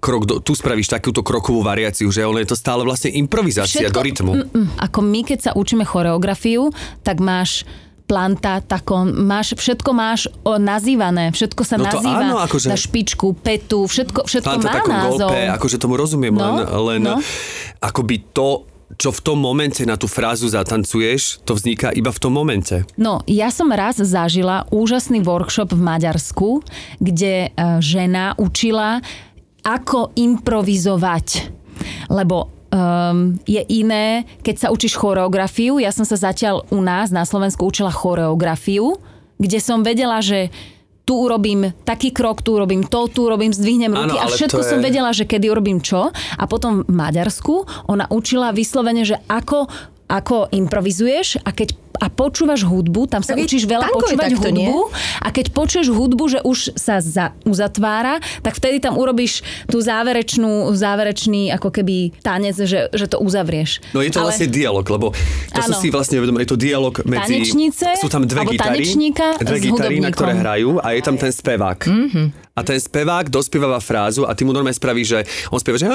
[0.00, 3.96] krok do, tu spravíš takúto krokovú variáciu, že ono je to stále vlastne improvizácia Všetko,
[3.96, 4.32] do rytmu.
[4.32, 6.72] Mm, mm, ako my, keď sa učíme choreografiu,
[7.04, 7.64] tak máš
[8.12, 12.68] planta, tako, máš, všetko máš o, nazývané, všetko sa no nazýva áno, akože...
[12.68, 15.32] na špičku, petu, všetko, všetko planta, má názov.
[15.32, 17.16] Golpe, akože tomu rozumiem, no, len, len no.
[17.80, 22.32] akoby to čo v tom momente na tú frázu zatancuješ, to vzniká iba v tom
[22.36, 22.84] momente.
[23.00, 26.60] No, ja som raz zažila úžasný workshop v Maďarsku,
[27.00, 29.00] kde e, žena učila,
[29.62, 31.54] ako improvizovať.
[32.10, 35.78] Lebo um, je iné, keď sa učíš choreografiu.
[35.78, 38.98] Ja som sa zatiaľ u nás na Slovensku učila choreografiu,
[39.38, 40.50] kde som vedela, že
[41.02, 44.68] tu urobím taký krok, tu urobím to, tu urobím, zdvihnem ruky ano, a všetko je...
[44.70, 46.14] som vedela, že kedy urobím čo.
[46.14, 49.66] A potom v Maďarsku ona učila vyslovene, že ako
[50.12, 54.58] ako improvizuješ a keď a počúvaš hudbu, tam sa tak učíš veľa počúvať takto, hudbu
[54.58, 54.68] nie?
[55.22, 60.74] a keď počuješ hudbu, že už sa za, uzatvára, tak vtedy tam urobíš tú záverečnú,
[60.74, 63.78] záverečný ako keby tanec, že, že to uzavrieš.
[63.94, 64.34] No je to Ale...
[64.34, 65.14] vlastne dialog, lebo
[65.54, 65.68] to ano.
[65.70, 67.38] som si vlastne uvedomil, je to dialog medzi...
[67.38, 68.82] Tanečnice, sú tam dve gitary,
[69.38, 71.86] dve gitary, na ktoré hrajú a je tam ten spevák.
[71.86, 75.88] Mm-hmm a ten spevák dospievava frázu a ty mu normálne spravíš, že on spieva, že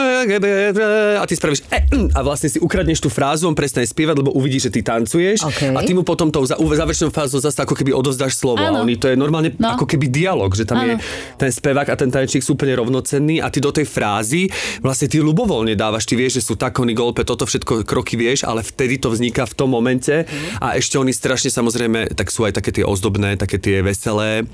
[1.18, 1.80] a ty spravíš e,
[2.18, 5.70] a vlastne si ukradneš tú frázu, on prestane spievať, lebo uvidí, že ty tancuješ okay.
[5.70, 8.82] a ty mu potom tou záverečnou fázou zase ako keby odovzdáš slovo ano.
[8.82, 9.78] a oni to je normálne no.
[9.78, 10.98] ako keby dialog, že tam ano.
[10.98, 11.06] je
[11.38, 14.50] ten spevák a ten tanečník sú úplne rovnocenní a ty do tej frázy
[14.82, 18.66] vlastne ty ľubovoľne dávaš, ty vieš, že sú takony, golpe, toto všetko kroky vieš, ale
[18.66, 20.58] vtedy to vzniká v tom momente mm.
[20.58, 24.50] a ešte oni strašne samozrejme, tak sú aj také tie ozdobné, také tie veselé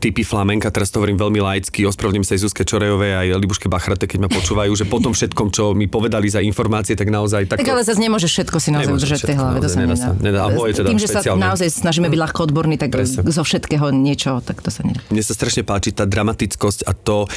[0.00, 4.08] typy flamenka, teraz to hovorím veľmi laicky, ospravedlním sa aj Zuzke Čorejovej aj Libuške Bachrate,
[4.08, 7.62] keď ma počúvajú, že potom všetkom, čo mi povedali za informácie, tak naozaj tak.
[7.62, 10.08] Tak ale zase nemôžeš všetko si naozaj udržať v tej hlave, to sa nedá.
[10.18, 10.38] Nedá.
[10.44, 11.42] A moje teda Tým, že špeciálne.
[11.42, 13.22] sa naozaj snažíme byť ľahko odborní, tak Presne.
[13.26, 15.00] zo všetkého niečo, tak to sa nedá.
[15.12, 17.28] Mne sa strašne páči tá dramatickosť a to,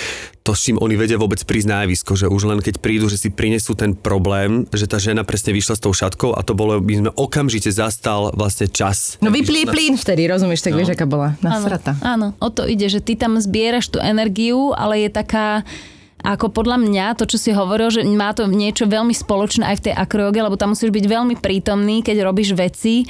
[0.41, 3.19] to, s čím oni vedia vôbec prísť na javisko, že už len keď prídu, že
[3.19, 6.79] si prinesú ten problém, že tá žena presne vyšla s tou šatkou a to bolo,
[6.79, 9.19] by sme okamžite zastal vlastne čas.
[9.19, 10.81] No vyplí plyn vtedy, rozumieš, tak no.
[10.81, 11.99] vieš, aká bola nasrata.
[11.99, 15.67] Áno, áno, o to ide, že ty tam zbieraš tú energiu, ale je taká
[16.25, 19.86] ako podľa mňa, to, čo si hovoril, že má to niečo veľmi spoločné aj v
[19.89, 23.05] tej akrojoge, lebo tam musíš byť veľmi prítomný, keď robíš veci,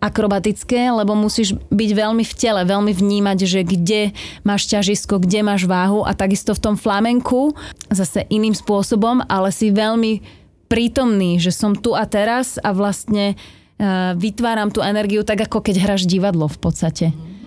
[0.00, 4.00] akrobatické, lebo musíš byť veľmi v tele, veľmi vnímať, že kde
[4.44, 7.56] máš ťažisko, kde máš váhu a takisto v tom flamenku
[7.88, 10.20] zase iným spôsobom, ale si veľmi
[10.68, 15.76] prítomný, že som tu a teraz a vlastne uh, vytváram tú energiu tak, ako keď
[15.80, 17.06] hráš divadlo v podstate.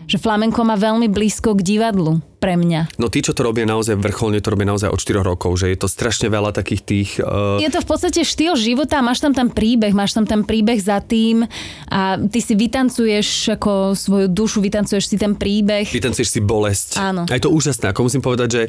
[0.10, 2.98] Že flamenko má veľmi blízko k divadlu pre mňa.
[2.98, 5.78] No tí, čo to robia naozaj vrcholne, to robia naozaj od 4 rokov, že je
[5.78, 7.10] to strašne veľa takých tých...
[7.20, 7.60] Uh...
[7.60, 11.04] Je to v podstate štýl života, máš tam ten príbeh, máš tam ten príbeh za
[11.04, 11.46] tým
[11.92, 15.86] a ty si vytancuješ ako svoju dušu, vytancuješ si ten príbeh.
[15.86, 16.98] Vytancuješ si bolesť.
[16.98, 17.28] Áno.
[17.28, 18.62] A je to úžasné, ako musím povedať, že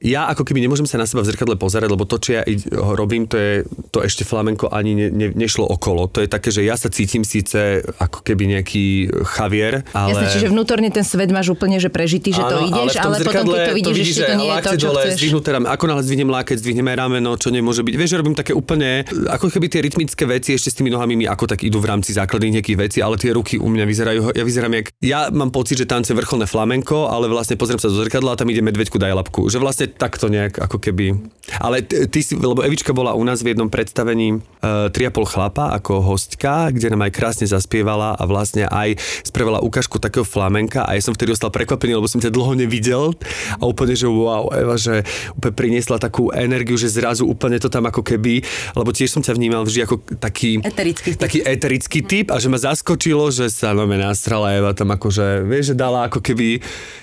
[0.00, 3.24] ja ako keby nemôžem sa na seba v zrkadle pozerať, lebo to, čo ja robím,
[3.26, 3.52] to je
[3.90, 6.08] to ešte flamenko ani ne, ne, nešlo okolo.
[6.12, 10.12] To je také, že ja sa cítim síce ako keby nejaký chavier, ale...
[10.12, 13.24] Jasne, čiže vnútorne ten svet máš úplne, že prežitý, že to Áno, ideš, ale, ale,
[13.24, 15.14] potom keď to vidíš, vidíš, ešte to nie je to, čo dole, chceš.
[15.16, 15.66] Zdvihnuté rame.
[15.72, 17.94] Ako náhle zdvihnem lákeť, zdvihneme rameno, čo nemôže byť.
[17.96, 21.24] Vieš, že robím také úplne, ako keby tie rytmické veci ešte s tými nohami mi
[21.24, 24.44] ako tak idú v rámci základných nejakých vecí, ale tie ruky u mňa vyzerajú, ja
[24.44, 28.34] vyzerám jak, ja mám pocit, že tance vrcholné flamenko, ale vlastne pozriem sa do zrkadla
[28.34, 29.48] a tam ide medveďku daj labku.
[29.48, 31.16] Že vlastne takto nejak ako keby.
[31.62, 35.70] Ale ty, ty si, lebo Evička bola u nás v jednom predstavení uh, Triapol chlapa
[35.78, 40.98] ako hostka, kde nám aj krásne zaspievala a vlastne aj spravila ukážku takého flamenka a
[40.98, 43.14] ja som vtedy ostal prekvapený, lebo som ťa dlho nevidel
[43.58, 45.06] a úplne, že wow, Eva, že
[45.38, 48.42] úplne priniesla takú energiu, že zrazu úplne to tam ako keby,
[48.74, 51.20] lebo tiež som ťa vnímal vždy ako taký Eterický typ.
[51.22, 55.72] taký eterický typ a že ma zaskočilo, že sa no nastrala Eva tam akože, vieš,
[55.72, 56.58] že dala ako keby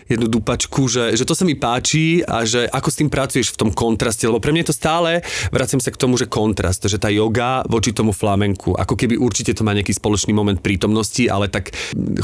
[0.08, 3.60] jednu dupačku, že, že to sa mi páči a že ako s tým pracuješ v
[3.62, 5.22] tom kontraste, lebo pre mňa je to stále,
[5.54, 9.54] vraciam sa k tomu, že kontrast, že tá yoga voči tomu flamenku, ako keby určite
[9.54, 11.72] to má nejaký spoločný moment prítomnosti, ale tak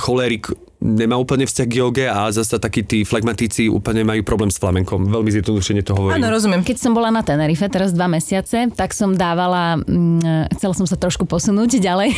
[0.01, 4.57] cholérik nemá úplne vzťah k joge a zase takí tí flegmatici úplne majú problém s
[4.57, 5.11] flamenkom.
[5.11, 6.23] Veľmi zjednodušene to hovorím.
[6.23, 6.63] Áno, rozumiem.
[6.63, 10.95] Keď som bola na Tenerife teraz dva mesiace, tak som dávala, mm, chcela som sa
[10.95, 12.15] trošku posunúť ďalej,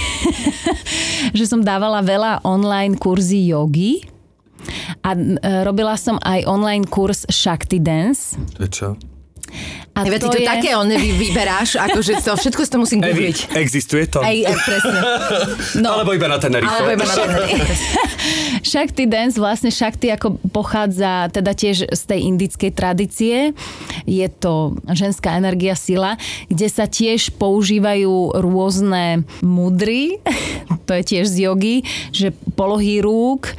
[1.38, 4.06] že som dávala veľa online kurzy jogy
[5.02, 8.38] a e, robila som aj online kurz Shakti Dance.
[8.58, 8.88] To čo?
[9.92, 13.28] A Eva, ty to také on vy, vyberáš, akože to všetko si to musím Evi,
[13.28, 13.38] googliť.
[13.60, 14.24] existuje to?
[14.24, 15.00] Aj, aj presne.
[15.84, 16.72] No, Alebo iba na Tenerife.
[16.72, 17.76] alebo iba na Tenerife.
[18.64, 23.52] Shakti dance, vlastne Shakti ako pochádza teda tiež z tej indickej tradície.
[24.08, 26.16] Je to ženská energia, sila,
[26.48, 30.24] kde sa tiež používajú rôzne mudry,
[30.88, 31.76] to je tiež z jogy,
[32.16, 33.52] že polohy rúk,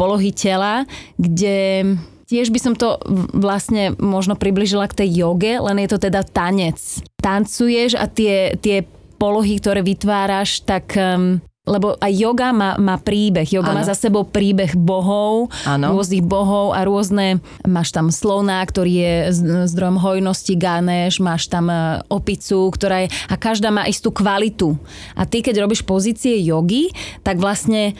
[0.00, 0.88] polohy tela,
[1.20, 1.84] kde
[2.28, 3.00] Tiež by som to
[3.32, 6.76] vlastne možno približila k tej joge, len je to teda tanec.
[7.24, 8.84] Tancuješ a tie, tie
[9.16, 10.92] polohy, ktoré vytváraš, tak...
[10.94, 13.44] Um, lebo aj yoga má, má príbeh.
[13.44, 13.90] Yoga má Áno.
[13.92, 15.92] za sebou príbeh bohov, Áno.
[15.92, 17.44] rôznych bohov a rôzne...
[17.68, 19.14] Máš tam slona, ktorý je
[19.68, 23.12] zdrojom hojnosti, Ganesh, máš tam e, opicu, ktorá je...
[23.28, 24.80] A každá má istú kvalitu.
[25.12, 26.88] A ty, keď robíš pozície jogy,
[27.20, 27.92] tak vlastne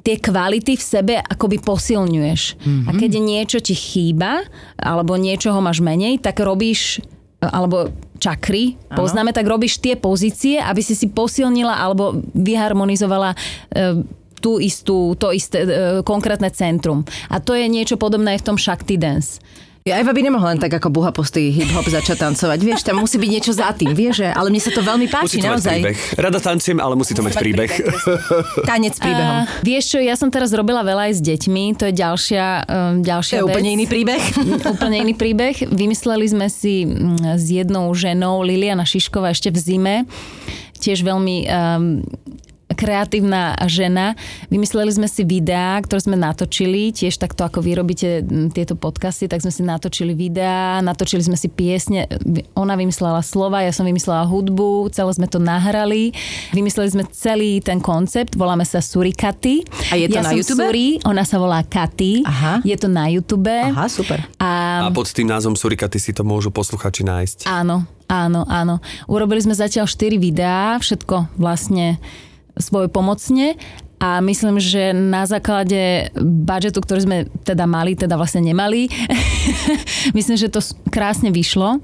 [0.00, 2.42] tie kvality v sebe akoby posilňuješ.
[2.56, 2.88] Mm-hmm.
[2.88, 4.44] A keď je niečo ti chýba,
[4.80, 7.04] alebo niečoho máš menej, tak robíš
[7.40, 7.88] alebo
[8.20, 9.00] čakry, ano.
[9.00, 13.36] poznáme, tak robíš tie pozície, aby si si posilnila alebo vyharmonizovala e,
[14.44, 15.68] tú istú, to isté e,
[16.04, 17.00] konkrétne centrum.
[17.32, 19.40] A to je niečo podobné aj v tom Shakti Dance.
[19.80, 22.60] Ja Eva by nemohla len tak ako buha postý hip-hop začať tancovať.
[22.60, 24.28] Vieš, tam musí byť niečo za tým, vieš, že?
[24.28, 25.72] ale mne sa to veľmi Musí páči, to mať naozaj.
[25.72, 25.98] príbeh.
[26.20, 27.70] Rada tanciem, ale musí to mať príbeh.
[28.68, 29.36] Tanec s príbehom.
[29.40, 33.00] A, vieš čo, ja som teraz robila veľa aj s deťmi, to je ďalšia, um,
[33.00, 33.48] To ďalšia je vec.
[33.56, 34.22] úplne iný príbeh.
[34.76, 35.56] úplne iný príbeh.
[35.72, 39.94] Vymysleli sme si mm, s jednou ženou, Liliana Šišková, ešte v zime,
[40.76, 42.04] tiež veľmi um,
[42.80, 44.16] kreatívna žena.
[44.48, 48.24] Vymysleli sme si videá, ktoré sme natočili, tiež takto ako vy robíte
[48.56, 52.08] tieto podcasty, tak sme si natočili videá, natočili sme si piesne.
[52.56, 56.16] Ona vymyslela slova, ja som vymyslela hudbu, celé sme to nahrali.
[56.56, 59.60] Vymysleli sme celý ten koncept, voláme sa Surikaty.
[59.92, 60.64] A je to ja na som YouTube?
[60.64, 62.24] Suri, ona sa volá Katy.
[62.24, 62.64] Aha.
[62.64, 63.52] Je to na YouTube.
[63.52, 64.24] Aha, super.
[64.40, 67.44] A, A pod tým názvom Surikaty si to môžu posluchači nájsť.
[67.44, 68.78] áno, áno, áno.
[69.10, 71.98] Urobili sme zatiaľ 4 videá, všetko vlastne
[72.58, 73.54] svoj pomocne
[74.00, 78.88] a myslím, že na základe budžetu, ktorý sme teda mali, teda vlastne nemali,
[80.18, 80.60] myslím, že to
[80.90, 81.78] krásne vyšlo,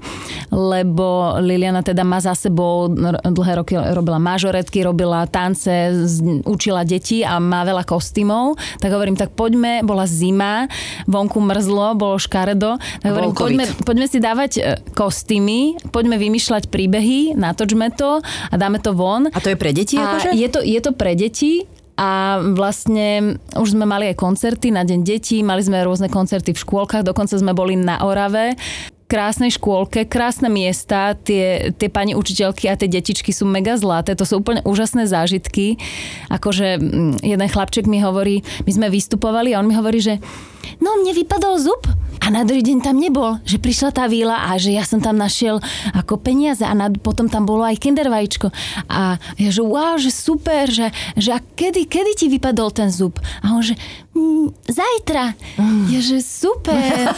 [0.51, 2.91] lebo Liliana teda má za sebou
[3.23, 5.71] dlhé roky robila mažoretky, robila tance,
[6.43, 10.67] učila deti a má veľa kostýmov, tak hovorím, tak poďme, bola zima,
[11.07, 17.37] vonku mrzlo, bolo škaredo, tak hovorím, poďme, poďme si dávať e, kostýmy, poďme vymýšľať príbehy,
[17.37, 19.29] natočme to a dáme to von.
[19.31, 19.95] A to je pre deti?
[19.95, 20.29] A akože?
[20.35, 25.01] je, to, je to pre deti a vlastne už sme mali aj koncerty na Deň
[25.01, 28.53] detí, mali sme rôzne koncerty v škôlkach, dokonca sme boli na Orave.
[29.07, 34.27] krásnej škôlke, krásne miesta, tie, tie pani učiteľky a tie detičky sú mega zlaté, to
[34.27, 35.79] sú úplne úžasné zážitky.
[36.27, 40.19] Akože mm, jeden chlapček mi hovorí, my sme vystupovali a on mi hovorí, že
[40.83, 41.83] no mne vypadol zub
[42.17, 45.15] a na druhý deň tam nebol, že prišla tá víla a že ja som tam
[45.15, 45.61] našiel
[45.95, 48.51] ako peniaze a nad, potom tam bolo aj kinder vajíčko.
[48.89, 53.15] A ja že wow, že super, že, že a kedy, kedy ti vypadol ten zub?
[53.45, 53.79] A on že
[54.17, 55.39] mm, zajtra.
[55.87, 56.75] Ja že super.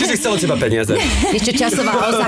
[0.00, 0.96] Čiže chcel od teba peniaze.
[1.30, 2.24] Ešte časová osa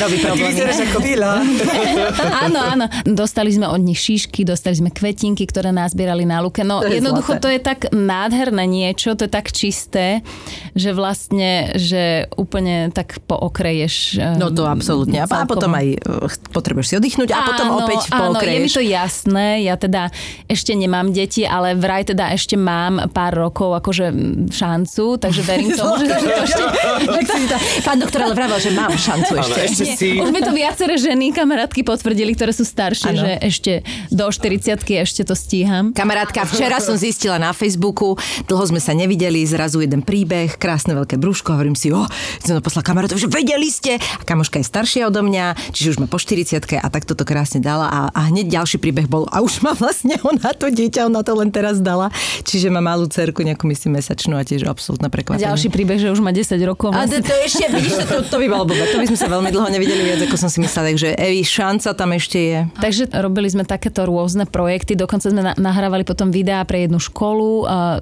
[0.00, 0.60] robí problémy.
[0.90, 1.44] ako Vila.
[2.46, 2.86] áno, áno.
[3.04, 6.64] Dostali sme od nich šíšky, dostali sme kvetinky, ktoré nazbierali na luke.
[6.64, 7.42] No jednoducho zlaté.
[7.42, 10.24] to je tak nádherné niečo, to je tak čisté,
[10.72, 13.94] že vlastne, že úplne tak pookreješ.
[14.16, 15.20] eh, No to absolútne.
[15.20, 16.00] A, a potom aj eh,
[16.52, 18.72] potrebuješ si oddychnúť a potom opäť áno, je mi pookreješ.
[18.72, 20.08] to jasné, ja teda
[20.46, 24.06] ešte nemám deti, ale vraj teda ešte mám pár rokov akože
[24.48, 26.62] šancu, takže verím tomu, že, to ešte...
[27.82, 29.60] Pán doktor ale vravel, že mám šancu Áno, ešte.
[29.66, 30.08] ešte si...
[30.16, 33.20] Už mi to viaceré ženy, kamarátky potvrdili, ktoré sú staršie, Áno.
[33.26, 33.72] že ešte
[34.08, 35.90] do 40 ešte to stíham.
[35.90, 41.18] Kamarátka, včera som zistila na Facebooku, dlho sme sa nevideli, zrazu jeden príbeh, krásne veľké
[41.18, 42.06] brúško, hovorím si, o,
[42.38, 43.98] som to poslala kamarátov, že vedeli ste.
[43.98, 47.58] A kamoška je staršia odo mňa, čiže už má po 40 a tak toto krásne
[47.58, 51.26] dala a, a hneď ďalší príbeh bol a už má vlastne ona to dieťa, ona
[51.26, 52.10] to len teraz dala.
[52.46, 55.46] Čiže má malú cerku, nejakú myslím mesačnú a tiež absolútne prekvapenie.
[55.48, 56.92] ďalší príbeh, že už má 10 rokov.
[56.92, 58.84] A to, to ešte, vidíš, to, to by bolo blbé.
[58.92, 60.92] To by sme sa veľmi dlho nevideli viac, ako som si myslela.
[60.92, 62.58] Takže Evi, šanca tam ešte je.
[62.78, 67.45] Takže robili sme takéto rôzne projekty, dokonca sme na- nahrávali potom videá pre jednu školu,
[67.64, 68.00] a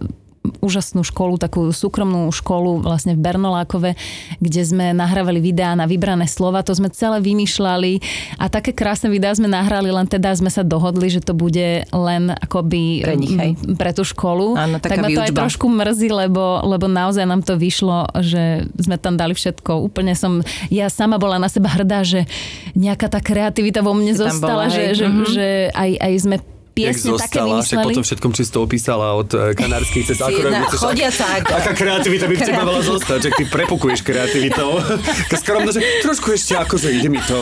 [0.60, 3.96] úžasnú školu, takú súkromnú školu vlastne v Bernolákove,
[4.44, 8.04] kde sme nahrávali videá na vybrané slova, to sme celé vymýšľali
[8.36, 12.22] a také krásne videá sme nahrali, len teda sme sa dohodli, že to bude len
[12.28, 13.56] akoby Pre nich, hej.
[13.72, 14.52] pre tú školu.
[14.52, 19.00] Áno, tak ma to aj trošku mrzí, lebo, lebo naozaj nám to vyšlo, že sme
[19.00, 19.80] tam dali všetko.
[19.80, 22.28] Úplne som, ja sama bola na seba hrdá, že
[22.76, 24.96] nejaká tá kreativita vo mne tam zostala, bola, že, hej.
[25.00, 25.24] že, Mhm.
[25.24, 26.36] že aj, aj sme
[26.74, 27.86] piesne také zostala, však vymysleli.
[27.86, 31.72] potom všetkom čisto opísala od eh, kanárskych cez Si akorát jedna chceš- chodiaca ak- Aká
[31.72, 34.82] kreativita by v tebe mala zostať, že ty prepukuješ kreativitou.
[35.24, 37.38] Taká skromná, že trošku ešte akože ide mi to.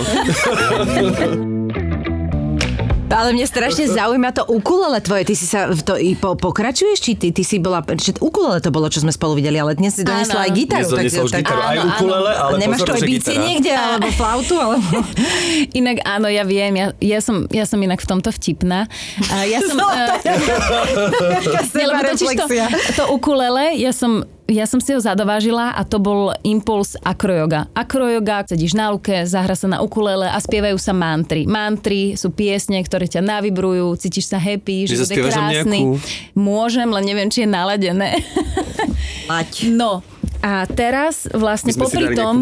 [3.12, 5.29] Ale mne strašne zaujíma to ukulele tvoje.
[5.29, 6.98] Ty si sa v to i po, pokračuješ?
[6.98, 7.85] Či ty, ty si bola...
[7.85, 10.16] Že ukulele to bolo, čo sme spolu videli, ale dnes si Áno.
[10.16, 10.88] donesla aj gitaru.
[10.88, 14.09] Dnes doniesla už gitaru, aj áno, ukulele, ale Nemáš pozor, to aj bicie niekde, alebo
[14.16, 14.96] flautu, alebo...
[15.81, 18.88] Inak áno, ja viem, ja, ja, som, ja som inak v tomto vtipná.
[19.44, 19.77] Ja som...
[19.77, 20.16] No, eh,
[21.77, 22.46] Nie, lebo totiž to,
[22.96, 27.72] to ukulele, ja som, ja som si ho zadovážila a to bol impuls akroyoga.
[27.72, 31.48] Akroyoga, sedíš na luke, zahra sa na ukulele a spievajú sa mantry.
[31.48, 35.80] Mantry sú piesne, ktoré ťa navibrujú, cítiš sa happy, že to je krásny.
[35.80, 35.98] nejakú?
[36.36, 38.20] Môžem, len neviem, či je naladené.
[39.32, 39.72] Mať.
[39.72, 40.04] No,
[40.42, 42.36] a teraz vlastne My sme si popri dali tom...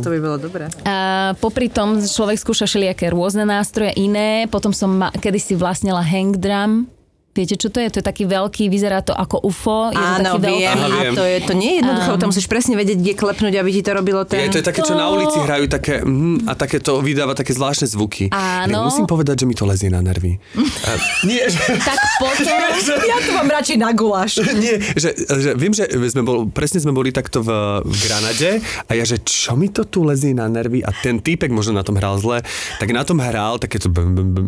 [0.00, 0.72] To by bolo dobré.
[0.88, 0.96] A
[1.36, 4.48] popri tom človek skúša všelijaké rôzne nástroje, iné.
[4.48, 6.88] Potom som ma, kedysi vlastnila hang drum.
[7.32, 7.88] Viete, čo to je?
[7.88, 9.88] To je taký veľký, vyzerá to ako UFO.
[9.88, 10.68] Je to Áno, taký viem.
[10.68, 11.14] Aha, A viem.
[11.16, 13.92] to je, to nie je jednoduché, tam musíš presne vedieť, kde klepnúť, aby ti to
[13.96, 14.52] robilo Je, ten...
[14.52, 17.88] to je také, čo na ulici hrajú také, mm, a také to vydáva také zvláštne
[17.88, 18.28] zvuky.
[18.36, 18.68] Áno.
[18.68, 20.36] Ja musím povedať, že mi to lezie na nervy.
[20.60, 20.90] A,
[21.28, 22.52] nie, že, Tak potom...
[23.12, 24.36] Ja to mám radšej na guláš.
[24.62, 28.92] nie, že, že viem, že sme bol, presne sme boli takto v, v Granade a
[28.92, 31.96] ja, že čo mi to tu lezie na nervy a ten týpek možno na tom
[31.96, 32.44] hral zle,
[32.76, 33.88] tak na tom hral také to,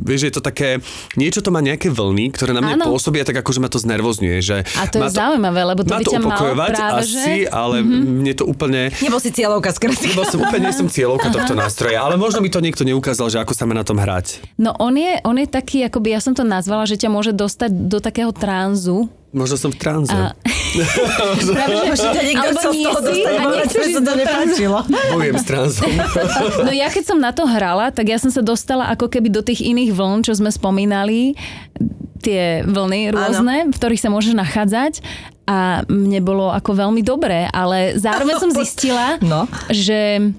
[0.05, 0.85] vieš, že je to také,
[1.17, 2.91] niečo to má nejaké vlny, ktoré na mňa Áno.
[2.91, 4.39] pôsobia tak ako, že ma to znervozňuje.
[4.43, 7.15] Že A to je má zaujímavé, lebo to má by ťa malo upokojovať práve, asi,
[7.15, 7.51] že...
[7.51, 8.81] Ale mne to úplne...
[8.99, 10.05] Nebol si cieľovka skrátka.
[10.05, 13.39] Lebo som úplne nie som cieľovka tohto nástroja, ale možno mi to niekto neukázal, že
[13.39, 14.43] ako sa má na tom hrať.
[14.59, 17.71] No on je, on je taký, akoby ja som to nazvala, že ťa môže dostať
[17.71, 19.07] do takého tranzu.
[19.35, 20.15] Možno som v tranze.
[20.15, 20.33] A-
[21.51, 24.79] Práve, že možno niekto chcel z toho dostať, a ísť to nepáčilo.
[25.13, 25.91] Bojujem s tranzom.
[26.61, 29.43] No ja keď som na to hrala, tak ja som sa dostala ako keby do
[29.43, 31.35] tých iných vln, čo sme spomínali,
[32.19, 35.05] tie vlny rôzne, v ktorých sa môžeš nachádzať
[35.45, 39.45] a mne bolo ako veľmi dobré, ale zároveň som zistila, No.
[39.69, 40.33] že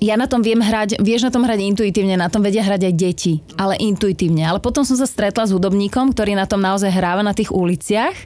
[0.00, 2.94] ja na tom viem hrať, vieš na tom hrať intuitívne, na tom vedia hrať aj
[2.94, 4.44] deti, ale intuitívne.
[4.44, 8.16] Ale potom som sa stretla s hudobníkom, ktorý na tom naozaj hráva na tých uliciach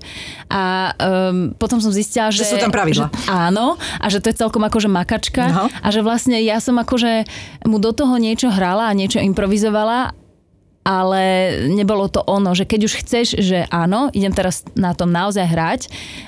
[0.50, 2.42] a um, potom som zistila, že...
[2.42, 3.06] Že sú tam pravidlá.
[3.10, 5.66] Že, áno, a že to je celkom akože makačka No.
[5.66, 7.26] a že vlastne ja som akože
[7.66, 10.14] mu do toho niečo hrala a niečo improvizovala
[10.80, 15.44] ale nebolo to ono, že keď už chceš, že áno, idem teraz na tom naozaj
[15.44, 15.80] hrať,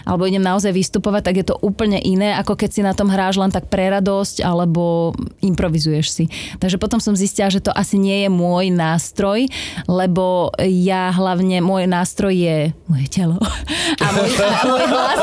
[0.04, 3.40] alebo idem naozaj vystupovať, tak je to úplne iné, ako keď si na tom hráš
[3.40, 6.24] len tak pre radosť, alebo improvizuješ si.
[6.60, 9.48] Takže potom som zistila, že to asi nie je môj nástroj,
[9.88, 12.56] lebo ja hlavne, môj nástroj je
[12.92, 13.40] moje telo.
[14.04, 15.20] A môj, a môj hlas.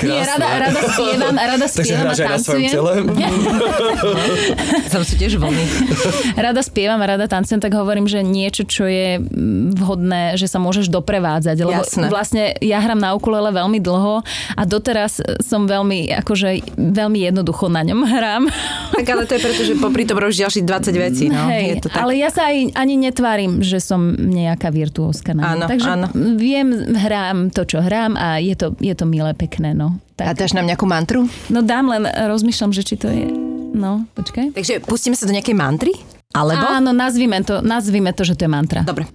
[0.00, 3.04] Nie, rada, rada spievam, rada spievam a tancujem.
[4.92, 5.64] Som si tiež vlny.
[6.32, 9.18] Rada spievam a rada tancujem, tak hovorím, že niečo, čo je
[9.74, 11.56] vhodné, že sa môžeš doprevádzať.
[11.58, 12.06] Lebo Jasné.
[12.06, 14.22] vlastne ja hram na ukulele veľmi dlho
[14.54, 18.44] a doteraz som veľmi, akože veľmi jednoducho na ňom hrám.
[18.98, 21.24] Tak ale to je preto, že popri tom robíš ďalších 20 vecí.
[21.30, 21.46] No.
[21.46, 22.02] Hej, je to tak.
[22.02, 25.54] ale ja sa aj ani netvárim, že som nejaká virtuózka na.
[25.54, 26.06] Áno, Takže áno.
[26.34, 26.66] viem,
[26.98, 29.70] hrám to, čo hrám a je to, je to milé, pekné.
[29.70, 30.02] No.
[30.18, 30.42] A Tak.
[30.42, 31.30] dáš nám nejakú mantru?
[31.46, 33.30] no dám len, rozmýšľam, že či to je...
[33.70, 34.58] No, počkaj.
[34.58, 35.94] Takže pustíme sa do nejakej mantry?
[36.36, 36.60] Alebo?
[36.60, 38.84] Áno, nazvime to, nazvime to, že to je mantra.
[38.84, 39.08] Dobre.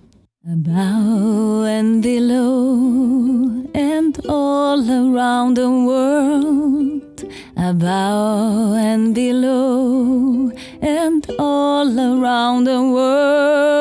[0.43, 7.23] Above and below and all around the world.
[7.55, 10.51] Above and below
[10.81, 13.79] and all around the world.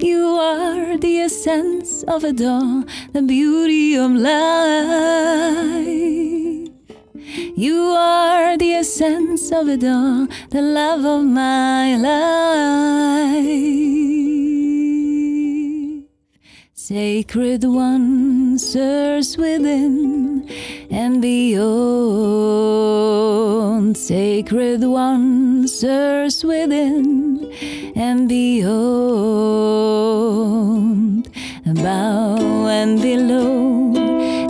[0.00, 4.40] You are the essence of it all, the beauty of life.
[7.56, 13.80] You are the essence of it all, the love of my life.
[16.74, 20.48] Sacred one stirs within
[20.90, 21.60] and beyond.
[23.96, 27.52] Sacred one stirs within
[27.94, 28.70] and beyond.
[31.64, 34.49] Above and below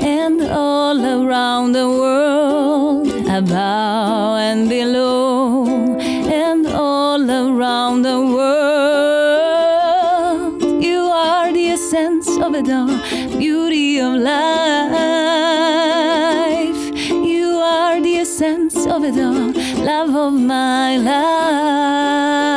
[0.50, 3.08] all around the world.
[3.28, 5.64] Above and below
[5.98, 8.60] and all around the world.
[10.82, 12.98] You are the essence of it all,
[13.38, 14.40] beauty of life.
[17.10, 19.52] You are the essence of it all,
[19.84, 22.49] love of my life.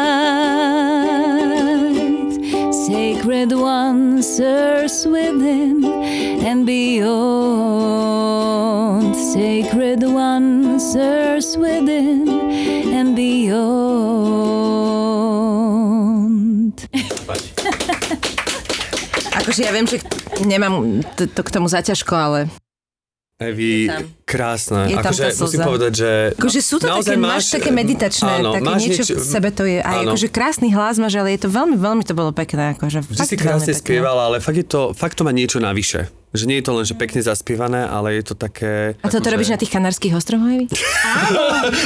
[3.33, 5.81] Sacred one stirs within
[6.45, 7.09] and beyond.
[9.33, 12.29] Sacred one stirs within
[12.93, 13.57] and beyond.
[19.33, 19.97] Akože ja viem, že
[20.45, 22.53] nemám to, to k tomu zaťažko, ale
[23.41, 24.05] Evi, tam.
[24.29, 24.93] krásne.
[24.93, 26.11] Je tam akože musím povedať, že...
[26.37, 29.81] akože sú to také, máš také meditačné, áno, také máš niečo, v sebe to je.
[29.81, 30.13] Aj áno.
[30.13, 32.77] akože krásny hlas máš, ale je to veľmi, veľmi to bolo pekné.
[32.77, 33.83] Akože Vždy fakt si krásne pekné.
[33.83, 36.22] spievala, ale fakt, je to, fakt to má niečo navyše.
[36.33, 38.97] Že nie je to len, že pekne zaspievané, ale je to také...
[39.05, 40.65] A toto akože- robíš na tých kanárskych ostrovoch, Evi?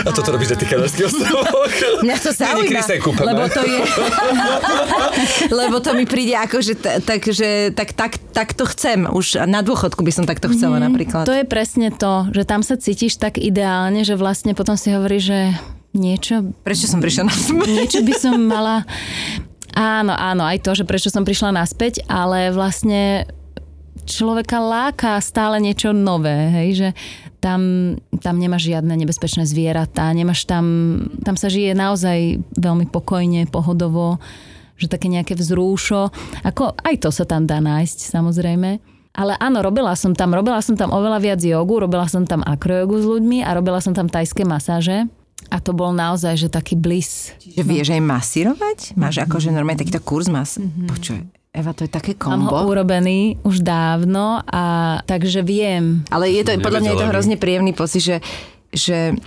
[0.07, 1.71] A toto robíš na tých kanárskych ostrovoch?
[1.99, 2.81] Mňa to zaujíma,
[3.27, 3.79] lebo to je...
[5.59, 9.03] lebo to mi príde ako, že t- tak, že, tak, tak, tak to chcem.
[9.11, 11.27] Už na dôchodku by som takto chcela napríklad.
[11.27, 15.23] To je presne to, že tam sa cítiš tak ideálne, že vlastne potom si hovoríš,
[15.27, 15.39] že
[15.91, 17.33] niečo, Prečo som prišla na
[17.83, 18.87] niečo by som mala...
[19.77, 23.29] Áno, áno, aj to, že prečo som prišla naspäť, ale vlastne
[24.07, 26.89] človeka láka stále niečo nové, hej, že
[27.43, 27.61] tam,
[28.23, 30.65] tam nemáš žiadne nebezpečné zvieratá, nemáš tam,
[31.21, 34.17] tam sa žije naozaj veľmi pokojne, pohodovo,
[34.79, 36.09] že také nejaké vzrúšo,
[36.47, 38.79] ako aj to sa tam dá nájsť samozrejme.
[39.17, 42.95] Ale áno, robila som tam, robila som tam oveľa viac jogu, robila som tam akrojogu
[43.01, 45.09] s ľuďmi a robila som tam tajské masáže.
[45.49, 47.33] A to bol naozaj, že taký bliss.
[47.41, 48.77] Že vieš aj masírovať?
[48.93, 50.59] Máš akože normálne takýto kurz mas...
[50.61, 51.23] Počuj,
[51.57, 52.69] Eva, to je také Mám ho kombo.
[52.69, 54.63] urobený už dávno a
[55.09, 56.05] takže viem.
[56.13, 58.17] Ale je to, podľa mňa je to hrozne príjemný pocit, že,
[58.69, 59.17] že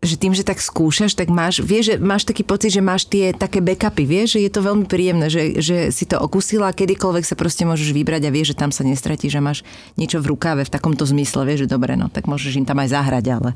[0.00, 3.36] že tým, že tak skúšaš, tak máš, vieš, že máš taký pocit, že máš tie
[3.36, 7.36] také backupy, vieš, že je to veľmi príjemné, že, že si to okusila, kedykoľvek sa
[7.36, 9.60] proste môžeš vybrať a vieš, že tam sa nestratíš, že máš
[10.00, 12.96] niečo v rukáve v takomto zmysle, vieš, že dobre, no tak môžeš im tam aj
[12.96, 13.50] zahrať, ale...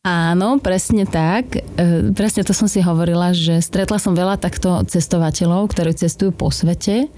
[0.00, 1.60] Áno, presne tak.
[1.76, 6.48] E, presne to som si hovorila, že stretla som veľa takto cestovateľov, ktorí cestujú po
[6.48, 7.12] svete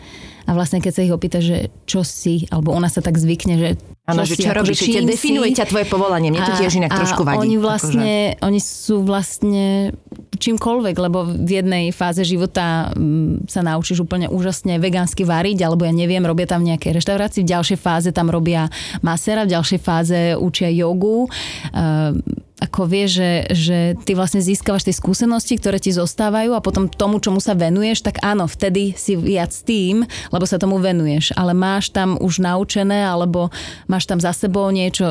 [0.46, 3.70] a vlastne keď sa ich opýta, že čo si, alebo ona sa tak zvykne, že
[4.02, 7.06] Áno, že čo akože robíš, že definuje ťa tvoje povolanie, mne to tiež inak a
[7.06, 7.38] trošku vadí.
[7.38, 7.62] Oni akože.
[7.62, 9.94] vlastne, oni sú vlastne
[10.42, 15.94] čímkoľvek, lebo v jednej fáze života mm, sa naučíš úplne úžasne vegánsky variť, alebo ja
[15.94, 18.66] neviem, robia tam nejaké reštaurácie, v ďalšej fáze tam robia
[19.06, 21.30] masera, v ďalšej fáze učia jogu.
[21.70, 22.18] Uh,
[22.62, 27.18] ako vieš, že, že ty vlastne získavaš tie skúsenosti, ktoré ti zostávajú a potom tomu,
[27.18, 31.34] čomu sa venuješ, tak áno, vtedy si viac tým, lebo sa tomu venuješ.
[31.34, 33.50] Ale máš tam už naučené, alebo
[33.90, 35.10] máš tam za sebou niečo,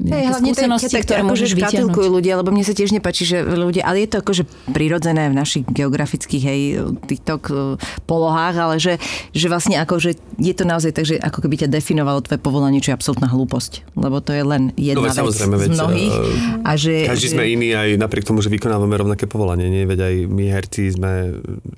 [0.00, 1.74] nejaké hlavne je- skúsenosti, tak ktoré akože môžeš vyťahnuť.
[1.74, 5.34] škatulkujú ľudia, lebo mne sa tiež nepáči, že ľudia, ale je to akože prirodzené v
[5.34, 6.60] našich geografických, hej,
[7.04, 7.58] TikTok eh,
[8.04, 12.20] polohách, ale že, že vlastne akože je to naozaj tak, že ako keby ťa definovalo
[12.20, 13.90] tvoje povolanie, čo je absolútna hlúposť.
[13.94, 16.14] Lebo to je len jedna No veď vec samozrejme, z veď, mnohých.
[16.14, 19.82] eh, A že, Každý že, sme iný aj napriek tomu, že vykonávame rovnaké povolanie, nie?
[19.82, 21.12] Veď aj my herci sme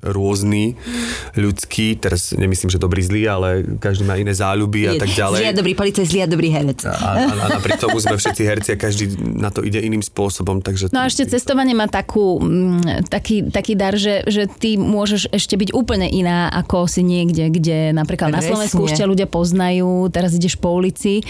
[0.03, 0.77] rôzni,
[1.33, 5.39] ľudskí, teraz nemyslím, že dobrý zlý, ale každý má iné záľuby a tak ďalej.
[5.39, 6.79] Zlý a dobrý policaj, zlý a dobrý herec.
[6.83, 10.59] A, a, a napriek tomu sme všetci herci a každý na to ide iným spôsobom,
[10.59, 10.89] takže...
[10.91, 15.55] No a ešte cestovanie má takú, mm, taký, taký dar, že, že ty môžeš ešte
[15.55, 18.55] byť úplne iná, ako si niekde, kde napríklad na Presne.
[18.55, 21.23] Slovensku už ťa ľudia poznajú, teraz ideš po ulici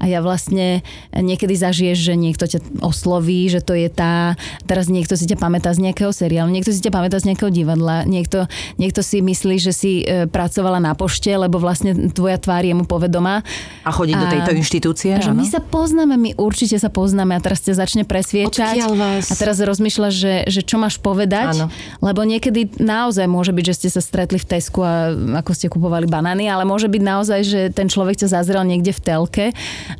[0.00, 0.82] a ja vlastne
[1.12, 4.34] niekedy zažiješ, že niekto ťa osloví, že to je tá,
[4.64, 8.04] teraz niekto si ťa pamätá z nejakého seriálu, niekto si ťa pamätá z nejakého divadla,
[8.04, 12.74] niekto, niekto si myslí, že si e, pracovala na pošte, lebo vlastne tvoja tvár je
[12.74, 13.44] mu povedomá.
[13.84, 15.40] A chodiť do A- tejto inštitúcie, Že áno?
[15.42, 18.82] my sa poznáme, my určite sa poznáme a teraz ťa začne presviečať.
[18.90, 19.30] Vás?
[19.30, 21.54] A teraz rozmýšľaš, že, že čo máš povedať.
[21.54, 21.66] Áno.
[22.02, 26.08] Lebo niekedy naozaj môže byť, že ste sa stretli v Tesku a ako ste kupovali
[26.08, 29.46] banány, ale môže byť naozaj, že ten človek ťa zazrel niekde v telke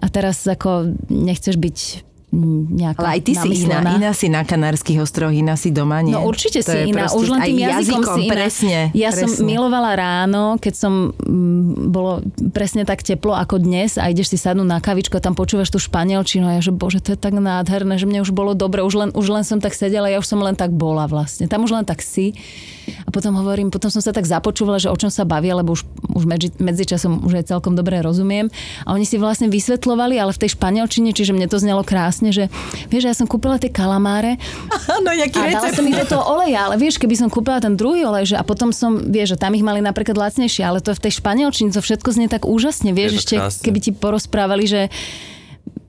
[0.01, 4.99] a teraz ako nechceš byť nejaká Ale aj ty si iná, iná si na Kanárskych
[4.99, 6.11] ostrovoch, iná si doma, nie?
[6.11, 8.33] No určite To si iná, proste už len tým jazykom, si iná.
[8.35, 8.79] presne.
[8.93, 9.47] Ja som presne.
[9.47, 14.69] milovala ráno, keď som mm, bolo presne tak teplo ako dnes a ideš si sadnúť
[14.69, 17.95] na kavičku a tam počúvaš tú španielčinu a ja, že bože, to je tak nádherné,
[17.95, 20.43] že mne už bolo dobre, už len, už len som tak sedela, ja už som
[20.43, 21.47] len tak bola vlastne.
[21.47, 22.35] Tam už len tak si.
[23.07, 25.83] A potom hovorím, potom som sa tak započúvala, že o čom sa bavia, lebo už,
[26.15, 28.51] už medzi, medzičasom už aj celkom dobre rozumiem.
[28.87, 32.51] A oni si vlastne vysvetľovali, ale v tej španielčine, čiže mne to znelo krásne, že
[32.89, 34.39] vieš, ja som kúpila tie kalamáre
[34.97, 35.79] Áno, jaký a dala recept.
[35.79, 38.43] som ich do toho oleja, ale vieš, keby som kúpila ten druhý olej, že a
[38.47, 41.83] potom som, vieš, že tam ich mali napríklad lacnejšie, ale to v tej španielčine, to
[41.83, 43.63] všetko znie tak úžasne, vieš, ešte krásne.
[43.63, 44.81] keby ti porozprávali, že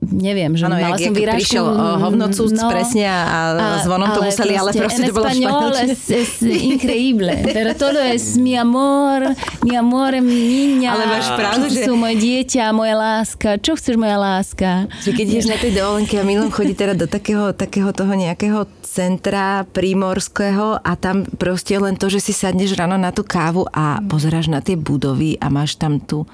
[0.08, 3.18] neviem, že Áno, mala jak, som jak prišiel o, hovnocúc no, presne a,
[3.52, 5.92] a zvonom to museli, ale proste to bolo španielčine.
[5.92, 10.96] es, es increíble, pero todo es mi amor, mi amor, mi niña.
[10.96, 13.60] Ale máš pravdu, že- sú moje dieťa, moja láska.
[13.60, 14.88] Čo chceš, moja láska?
[15.04, 18.64] Že keď ideš na tej dovolenke a Milan chodí teda do takého, takého toho nejakého
[18.80, 24.00] centra prímorského a tam proste len to, že si sadneš ráno na tú kávu a
[24.00, 26.24] pozeráš na tie budovy a máš tam tú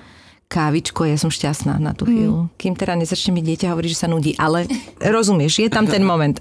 [0.46, 2.52] kávičku a ja som šťastná na tú chvíľu.
[2.56, 4.32] Kým teda nezačne mi dieťa hovoriť, že sa nudí.
[4.36, 4.68] Ale
[5.00, 6.38] rozumieš, je tam ten moment.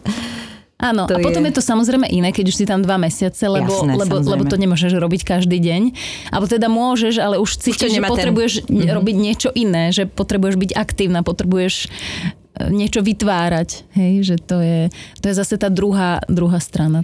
[0.84, 1.56] Áno, To a potom je- je...
[1.56, 4.32] to samozrejme iné, keď už si tam dva mesiace, lebo, Jasné, lebo, samozrejme.
[4.36, 5.82] lebo to nemôžeš robiť každý deň.
[6.28, 8.92] Alebo teda môžeš, ale už cítiš, že nemá ten- potrebuješ mm-hmm.
[8.92, 13.96] robiť niečo iné, že potrebuješ byť aktívna, potrebuješ e, niečo vytvárať.
[13.96, 14.92] Hej, že to je,
[15.24, 17.00] to je zase tá druhá, druhá strana.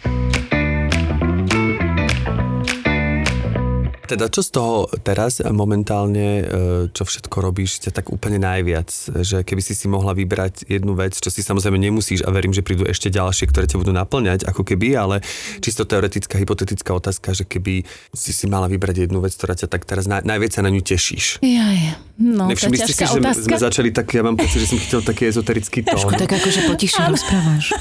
[4.10, 6.44] Teda čo z toho teraz momentálne, e,
[6.90, 8.90] čo všetko robíš, ťa tak úplne najviac?
[9.22, 12.66] Že keby si si mohla vybrať jednu vec, čo si samozrejme nemusíš a verím, že
[12.66, 15.22] prídu ešte ďalšie, ktoré ťa budú naplňať, ako keby, ale
[15.62, 19.86] čisto teoretická, hypotetická otázka, že keby si si mala vybrať jednu vec, ktorá ťa tak
[19.86, 21.46] teraz naj, najviac sa na ňu tešíš.
[21.46, 21.80] Jaj,
[22.18, 23.46] no, Nevšimli ste si, že otázka.
[23.46, 26.10] sme začali tak, ja mám pocit, že som chytil taký ezoterický tón.
[26.10, 27.78] Tak akože potišie rozprávaš.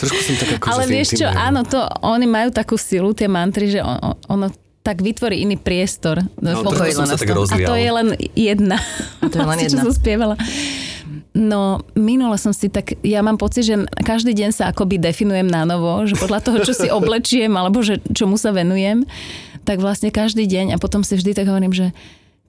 [0.00, 3.68] Trošku som tak ako Ale vieš čo, áno, to oni majú takú silu, tie mantry,
[3.68, 4.48] že on- ono
[4.80, 6.24] tak vytvorí iný priestor.
[6.40, 7.36] No, som len sa tak aspoň.
[7.36, 7.68] A rozlial.
[7.68, 8.78] to je len jedna.
[9.20, 9.82] A to je len Čo jedna.
[9.84, 10.34] som spievala.
[11.30, 15.62] No, minule som si tak, ja mám pocit, že každý deň sa akoby definujem na
[15.62, 19.06] novo, že podľa toho, čo si oblečiem, alebo že čomu sa venujem,
[19.62, 21.94] tak vlastne každý deň a potom si vždy tak hovorím, že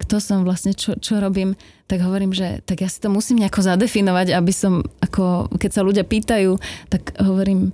[0.01, 1.53] kto som vlastne, čo, čo robím,
[1.85, 5.85] tak hovorím, že tak ja si to musím nejako zadefinovať, aby som, ako keď sa
[5.85, 6.57] ľudia pýtajú,
[6.89, 7.69] tak hovorím,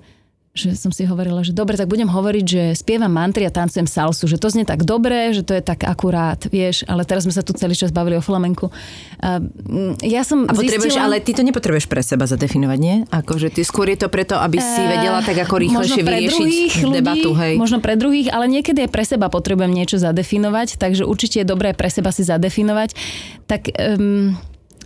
[0.57, 4.25] že som si hovorila, že dobre, tak budem hovoriť, že spievam mantry a tancujem salsu,
[4.25, 7.45] že to znie tak dobre, že to je tak akurát, vieš, ale teraz sme sa
[7.45, 8.73] tu celý čas bavili o flamenku.
[9.21, 11.05] A, mm, ja som A zistila...
[11.05, 12.95] ale ty to nepotrebuješ pre seba zadefinovať, nie?
[13.13, 17.31] Akože ty skôr je to preto, aby si vedela tak ako rýchlejšie vyriešiť ľudí, debatu,
[17.37, 17.53] hej.
[17.61, 21.77] Možno pre druhých, ale niekedy aj pre seba potrebujem niečo zadefinovať, takže určite je dobré
[21.77, 22.97] pre seba si zadefinovať.
[23.45, 24.33] Tak um,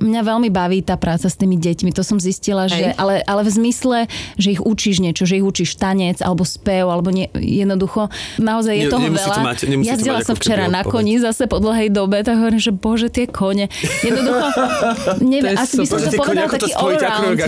[0.02, 1.94] mňa veľmi baví tá práca s tými deťmi.
[1.94, 3.98] To som zistila, že, ale, ale v zmysle,
[4.36, 8.10] že ich učíš niečo, že ich učíš tanec, alebo spev, alebo nie, jednoducho.
[8.38, 9.46] Naozaj je Ne- toho nemusí to veľa.
[9.46, 13.08] mať- Jazdila mať som včera na koni zase po dlhej dobe, tak hovorím, že bože,
[13.08, 13.70] tie kone.
[14.02, 14.46] Jednoducho,
[15.24, 16.56] neviem, asi by som to to taký ako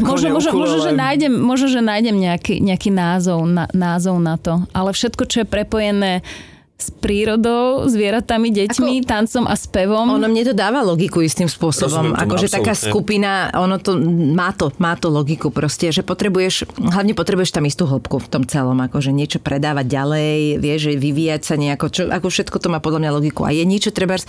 [0.04, 4.38] Možno, kone, možno, možno, že nájdem, možno, že nájdem nejaký, nejaký názov, na, názov na
[4.38, 4.62] to.
[4.70, 6.22] Ale všetko, čo je prepojené
[6.84, 10.20] s prírodou, zvieratami, deťmi, Ako, tancom a spevom.
[10.20, 12.12] Ono mne to dáva logiku istým spôsobom.
[12.12, 13.96] Akože taká skupina, ono to
[14.36, 18.44] má to, má to logiku proste, že potrebuješ, hlavne potrebuješ tam istú hĺbku v tom
[18.44, 22.84] celom, akože niečo predávať ďalej, vieš, že vyvíjať sa nejako, čo, ako všetko to má
[22.84, 23.48] podľa mňa logiku.
[23.48, 24.20] A je niečo treba,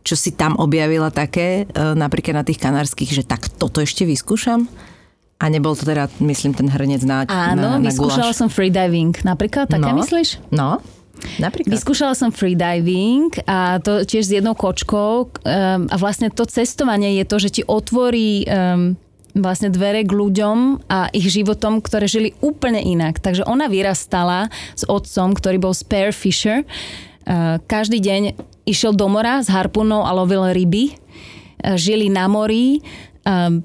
[0.00, 4.64] čo si tam objavila také, e, napríklad na tých kanárskych, že tak toto ešte vyskúšam?
[5.38, 9.70] A nebol to teda, myslím, ten hrnec na Áno, na, na vyskúšala som freediving napríklad,
[9.70, 10.42] také no, myslíš?
[10.50, 10.82] No,
[11.38, 11.74] Napríklad.
[11.74, 15.30] Vyskúšala som freediving a to tiež s jednou kočkou um,
[15.86, 18.98] a vlastne to cestovanie je to, že ti otvorí um,
[19.38, 23.22] vlastne dvere k ľuďom a ich životom, ktoré žili úplne inak.
[23.22, 26.66] Takže ona vyrastala s otcom, ktorý bol spearfisher.
[27.28, 28.34] Uh, každý deň
[28.66, 30.96] išiel do mora s harpunou a lovil ryby.
[31.62, 32.82] Uh, žili na mori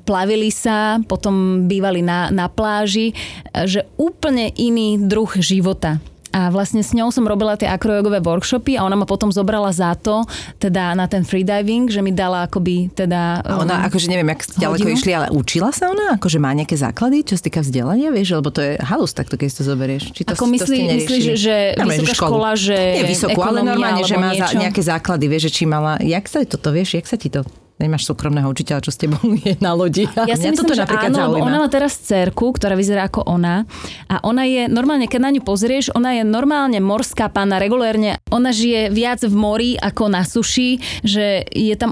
[0.04, 3.16] plavili sa, potom bývali na, na pláži,
[3.64, 6.04] že úplne iný druh života.
[6.34, 9.93] A vlastne s ňou som robila tie akrojogové workshopy a ona ma potom zobrala za
[9.93, 10.25] to,
[10.57, 13.45] teda na ten freediving, že mi dala akoby teda...
[13.45, 14.97] A ona, um, akože neviem, jak ďaleko hodinu.
[14.97, 16.17] išli, ale učila sa ona?
[16.17, 18.41] Akože má nejaké základy, čo sa týka vzdelania, vieš?
[18.41, 20.03] Lebo to je halus takto, keď si to zoberieš.
[20.09, 24.17] Či to, Ako myslí, to myslíš, že vysoká škola, že Nie vysokú, ale normálne, že
[24.17, 24.57] má niečo?
[24.57, 26.01] nejaké základy, vieš, že či mala...
[26.01, 27.45] Jak sa toto, vieš, jak sa ti to
[27.84, 30.07] nemáš súkromného učiteľa, čo s tebou je na lodi.
[30.15, 31.43] Ja si myslím, že áno, zaujíma.
[31.43, 33.67] ona má teraz cerku, ktorá vyzerá ako ona
[34.07, 38.23] a ona je normálne, keď na ňu pozrieš, ona je normálne morská pána, regulérne.
[38.31, 41.91] Ona žije viac v mori ako na suši, že je tam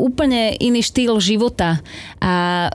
[0.00, 1.78] úplne iný štýl života.
[2.18, 2.70] A e,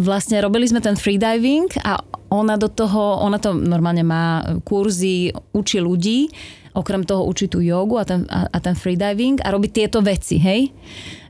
[0.00, 2.00] vlastne robili sme ten freediving a
[2.32, 6.32] ona do toho, ona to normálne má kurzy, učí ľudí,
[6.74, 10.42] okrem toho učí tú jogu a ten, a, a ten freediving a robí tieto veci,
[10.42, 10.74] hej?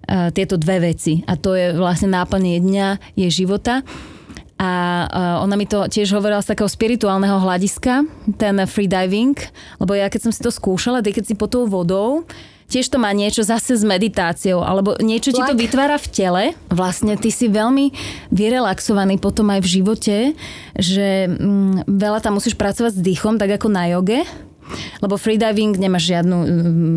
[0.05, 1.25] E, tieto dve veci.
[1.25, 3.81] A to je vlastne náplne dňa jej života.
[4.61, 8.05] A e, ona mi to tiež hovorila z takého spirituálneho hľadiska,
[8.37, 9.35] ten freediving,
[9.81, 12.29] lebo ja keď som si to skúšala, keď si pod tou vodou,
[12.69, 16.45] tiež to má niečo zase s meditáciou, alebo niečo ti to vytvára v tele.
[16.69, 17.93] Vlastne ty si veľmi
[18.33, 20.17] vyrelaxovaný potom aj v živote,
[20.77, 24.25] že mm, veľa tam musíš pracovať s dýchom, tak ako na joge
[25.01, 26.37] lebo freediving nemáš žiadnu,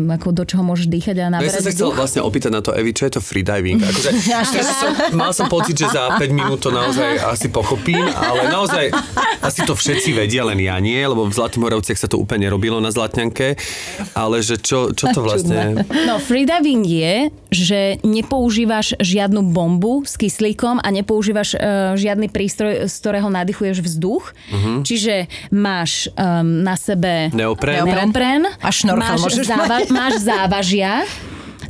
[0.08, 2.60] mm, ako do čoho môžeš dýchať a naberať Ja som sa chcel vlastne opýtať na
[2.64, 3.80] to, Evi, čo je to freediving?
[3.80, 4.10] Akože,
[4.82, 8.90] som, mal som pocit, že za 5 minút to naozaj asi pochopím, ale naozaj
[9.44, 12.80] asi to všetci vedia, len ja nie, lebo v Zlatých Moravciach sa to úplne robilo
[12.80, 13.54] na Zlatňanke,
[14.16, 15.84] ale že čo, čo to vlastne...
[16.08, 22.94] No, freediving je, že nepoužívaš žiadnu bombu s kyslíkom a nepoužívaš uh, žiadny prístroj, z
[23.00, 24.32] ktorého nadýchuješ vzduch.
[24.32, 24.80] Uh-huh.
[24.84, 27.28] Čiže máš um, na sebe
[27.62, 30.92] neopren, neopren a šnorchal máš, môžeš záva- máš závažia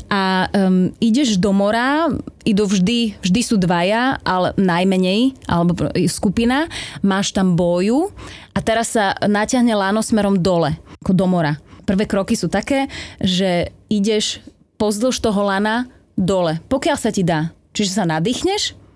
[0.09, 2.09] a um, ideš do mora,
[2.49, 6.65] idú vždy, vždy sú dvaja, ale najmenej, alebo skupina,
[7.05, 8.09] máš tam boju
[8.57, 11.61] a teraz sa naťahne láno smerom dole, ako do mora.
[11.85, 12.89] Prvé kroky sú také,
[13.21, 14.41] že ideš
[14.81, 17.53] pozdĺž toho lana dole, pokiaľ sa ti dá.
[17.77, 18.88] Čiže sa nadýchneš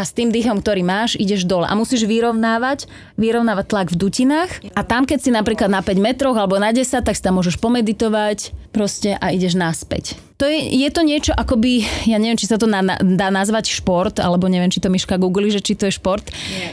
[0.00, 1.68] a s tým dýchom, ktorý máš, ideš dole.
[1.68, 2.88] A musíš vyrovnávať,
[3.20, 4.50] vyrovnávať tlak v dutinách.
[4.72, 7.60] A tam, keď si napríklad na 5 metroch alebo na 10, tak si tam môžeš
[7.60, 10.29] pomeditovať proste a ideš naspäť.
[10.40, 13.68] To je, je to niečo akoby, ja neviem, či sa to na, na, dá nazvať
[13.76, 16.24] šport, alebo neviem, či to Miška googli, že či to je šport.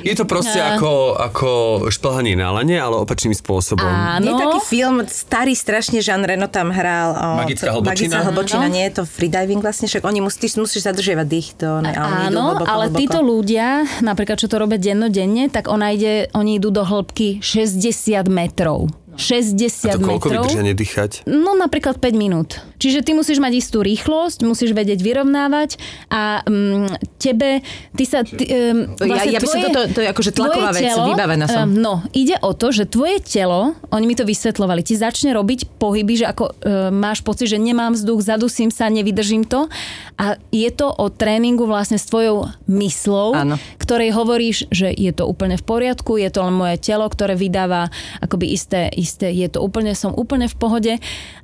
[0.07, 0.80] Je to proste a...
[0.80, 1.49] ako, ako
[1.91, 3.84] šplhanie na lane, ale opačným spôsobom.
[3.84, 4.24] Áno.
[4.24, 7.11] Je taký film, starý strašne, Jean Reno tam hral.
[7.11, 7.91] O, Magická hlbočina.
[7.91, 8.74] Magická hlbočina, no.
[8.74, 11.49] nie je to freediving vlastne, však oni musíš, musíš zadržiavať dých.
[11.59, 12.99] To, ne, ale Áno, hlboko, ale hlboko.
[13.03, 18.32] títo ľudia, napríklad čo to robia dennodenne, tak ona ide, oni idú do hĺbky 60
[18.32, 18.88] metrov.
[19.18, 20.45] 60 a to koľko metrov.
[20.45, 21.11] vydržia nedýchať?
[21.26, 22.61] No napríklad 5 minút.
[22.78, 25.82] Čiže ty musíš mať istú rýchlosť, musíš vedieť vyrovnávať
[26.13, 26.86] a um,
[27.18, 27.65] tebe,
[27.97, 28.22] ty sa...
[28.22, 31.45] Ty, um, vlastne ja, ja by som toto, to je akože tlaková vec, telo, vybavená
[31.49, 31.65] som.
[31.65, 35.82] Um, no, ide o to, že tvoje telo, oni mi to vysvetlovali, ti začne robiť
[35.82, 39.65] pohyby, že ako um, máš pocit, že nemám vzduch, zadusím sa, nevydržím to
[40.18, 43.55] a je to o tréningu vlastne s tvojou myslou, Áno.
[43.82, 47.89] ktorej hovoríš, že je to úplne v poriadku, je to len moje telo, ktoré vydáva
[48.22, 50.93] akoby isté, isté je to úplne, som úplne v pohode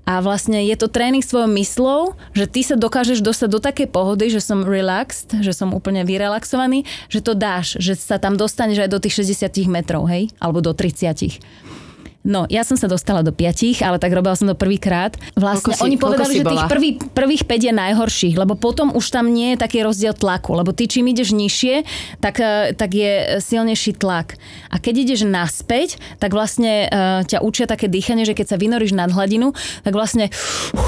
[0.04, 2.00] a vlastne je to tréning svojou myslou,
[2.36, 6.84] že ty sa dokážeš dostať do takej pohody, že som relaxed, že som úplne vyrelaxovaný,
[7.08, 10.76] že to dáš, že sa tam dostaneš aj do tých 60 metrov, hej, alebo do
[10.76, 11.40] 30.
[12.24, 15.12] No, ja som sa dostala do piatich, ale tak robila som to prvýkrát.
[15.36, 19.28] Vlastne si, oni povedali, že tých prvý, prvých 5 je najhorších, lebo potom už tam
[19.28, 21.84] nie je taký rozdiel tlaku, lebo ty čím ideš nižšie,
[22.24, 24.40] tak, eh, tak je silnejší tlak.
[24.72, 28.96] A keď ideš naspäť, tak vlastne uh, ťa učia také dýchanie, že keď sa vynoríš
[28.96, 29.52] nad hladinu,
[29.84, 30.80] tak vlastne uh,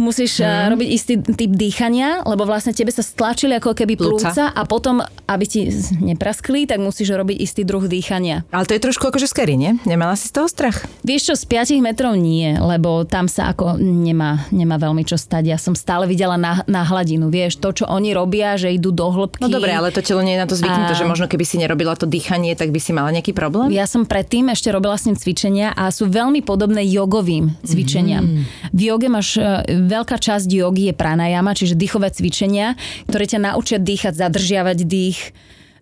[0.00, 4.44] musíš uh, robiť istý typ dýchania, lebo vlastne tebe sa stlačili ako keby plúca, plúca
[4.50, 5.68] a potom, aby ti
[6.00, 8.48] nepraskli, tak musíš robiť istý druh dýchania.
[8.48, 9.76] Ale to je trošku akože scary, nie?
[9.84, 10.61] Nemala si z toho strach?
[10.62, 10.86] Metrách?
[11.02, 15.50] Vieš čo, z 5 metrov nie, lebo tam sa ako nemá, nemá veľmi čo stať.
[15.50, 19.10] Ja som stále videla na, na hladinu, vieš, to, čo oni robia, že idú do
[19.10, 19.42] hĺbky.
[19.42, 21.58] No dobre, ale to telo nie je na to zvyknuté, A- že možno keby si
[21.58, 23.74] nerobila to dýchanie, tak by si mala nejaký problém?
[23.74, 28.22] Ja som predtým ešte robila s ním cvičenia a sú veľmi podobné jogovým cvičeniam.
[28.22, 28.70] Mhm.
[28.70, 32.78] V joge máš, e, veľká časť jogy je pranayama, čiže dýchové cvičenia,
[33.10, 35.34] ktoré ťa naučia dýchať, zadržiavať dých,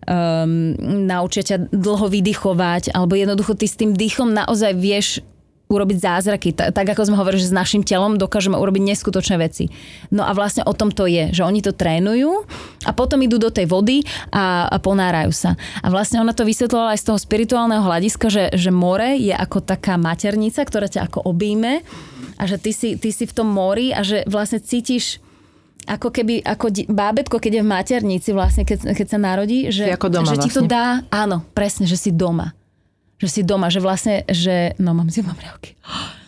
[0.05, 0.73] um,
[1.05, 5.07] naučia ťa dlho vydychovať, alebo jednoducho ty s tým dýchom naozaj vieš
[5.71, 6.51] urobiť zázraky.
[6.51, 9.71] Ta- Tak ako sme hovorili, že s našim telom dokážeme urobiť neskutočné veci.
[10.11, 12.43] No a vlastne o tom to je, že oni to trénujú
[12.83, 14.03] a potom idú do tej vody
[14.35, 15.55] a, a ponárajú sa.
[15.79, 19.63] A vlastne ona to vysvetlovala aj z toho spirituálneho hľadiska, že, že more je ako
[19.63, 21.79] taká maternica, ktorá ťa ako obíme
[22.35, 25.23] a že ty si, ty si v tom mori a že vlastne cítiš
[25.87, 29.89] ako keby, ako di- bábetko, keď je v maternici vlastne, keď, keď sa narodí, že,
[29.89, 30.69] Si ako doma že ti to vlastne.
[30.69, 32.53] dá, áno, presne, že si doma.
[33.17, 35.73] Že si doma, že vlastne, že, no mám si riavky.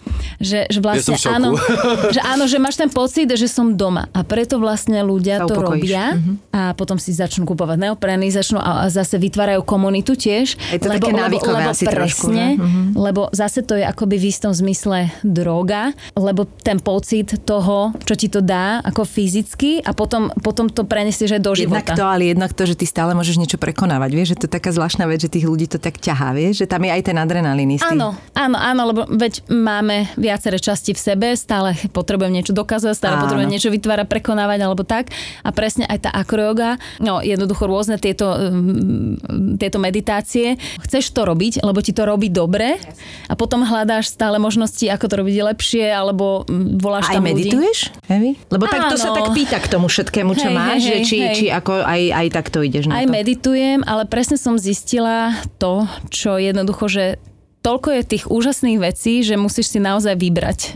[0.43, 1.33] Že, že vlastne šoku.
[1.33, 1.49] áno,
[2.15, 4.11] že áno, že máš ten pocit, že som doma.
[4.11, 6.19] A preto vlastne ľudia to robia
[6.51, 10.57] a potom si začnú kupovať neopreny, začnú a a zase vytvárajú komunitu tiež.
[10.73, 12.63] Je to také návykové asi trošku, presne, že?
[12.63, 12.81] Mhm.
[12.97, 18.27] lebo zase to je akoby v istom zmysle droga, lebo ten pocit toho, čo ti
[18.27, 21.93] to dá, ako fyzicky a potom, potom to prenesieš aj do Jednak života.
[21.93, 24.09] to, ale jednak to, že ty stále môžeš niečo prekonávať.
[24.11, 26.67] Vieš, že to je taká zvláštna vec, že tých ľudí to tak ťahá, vieš, že
[26.67, 27.93] tam je aj ten adrenalín istý.
[27.93, 33.15] Áno, áno, áno, lebo veď máme viaceré časti v sebe, stále potrebujem niečo dokázať, stále
[33.17, 33.23] Áno.
[33.27, 35.09] potrebujem niečo vytvárať, prekonávať alebo tak.
[35.41, 39.15] A presne aj tá akroyoga, no jednoducho rôzne tieto, um,
[39.57, 40.55] tieto meditácie.
[40.81, 42.77] Chceš to robiť, lebo ti to robí dobre
[43.27, 47.49] a potom hľadáš stále možnosti, ako to robiť lepšie, alebo mm, voláš Aj tam ľudí.
[47.53, 47.79] medituješ?
[48.09, 48.31] Evi?
[48.49, 51.17] Lebo tak to sa tak pýta k tomu všetkému, čo Hej, máš, hej, že či,
[51.19, 51.35] hej.
[51.35, 53.13] či ako aj, aj takto ideš na Aj to.
[53.13, 57.05] meditujem, ale presne som zistila to, čo jednoducho, že
[57.63, 60.75] toľko je tých úžasných vecí, že musíš si naozaj vybrať.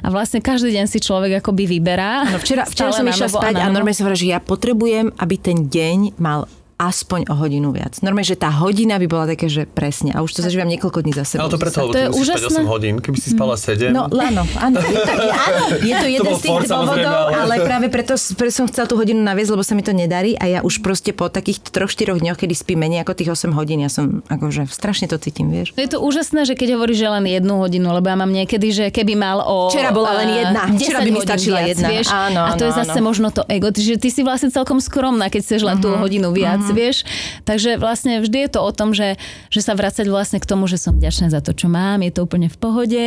[0.00, 2.24] A vlastne každý deň si človek akoby vyberá.
[2.32, 5.68] No včera, včera som išla spať a normálne som hovorila, že ja potrebujem, aby ten
[5.68, 6.48] deň mal
[6.84, 8.00] aspoň o hodinu viac.
[8.00, 10.10] Normálne, že tá hodina by bola také, že presne.
[10.10, 11.46] A už to zažívam niekoľko dní za sebou.
[11.46, 12.58] Ale to preto, lebo To je úžasné.
[12.58, 12.94] 8 hodín.
[12.98, 14.78] Keby si spala 7, No, áno, áno.
[14.80, 18.12] Je to, áno, je to jeden bol z tých samozrejme, dôvodov, ale- ale práve preto,
[18.34, 21.10] preto som chcela tú hodinu naviesť, lebo sa mi to nedarí a ja už proste
[21.10, 24.66] po takých troch, štyroch dňoch, kedy spím menej ako tých 8 hodín, ja som akože
[24.66, 25.70] strašne to cítim, vieš.
[25.72, 28.84] Je to úžasné, že keď hovoríš, že len jednu hodinu, lebo ja mám niekedy, že
[28.88, 29.68] keby mal o...
[29.68, 30.62] Včera bola len eh, jedna.
[30.68, 31.88] 10 Včera by mi stačila viac, jedna.
[31.88, 32.06] Vieš?
[32.08, 33.04] Áno, a to je áno, zase áno.
[33.04, 33.68] možno to ego.
[33.68, 35.98] Čiže ty si vlastne celkom skromná, keď chceš len tú Mhm.
[36.00, 37.04] hodinu viac, vieš.
[37.44, 39.20] Takže vlastne vždy je to o tom, že,
[39.52, 42.24] že sa vracať vlastne k tomu, že som vďačná za to, čo mám, je to
[42.24, 43.04] úplne v pohode,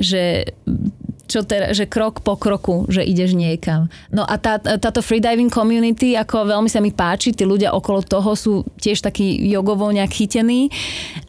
[0.00, 0.52] že
[1.32, 3.88] čo teda, že krok po kroku, že ideš niekam.
[4.12, 8.36] No a tá, táto freediving community, ako veľmi sa mi páči, tí ľudia okolo toho
[8.36, 10.68] sú tiež takí jogovo nejak chytení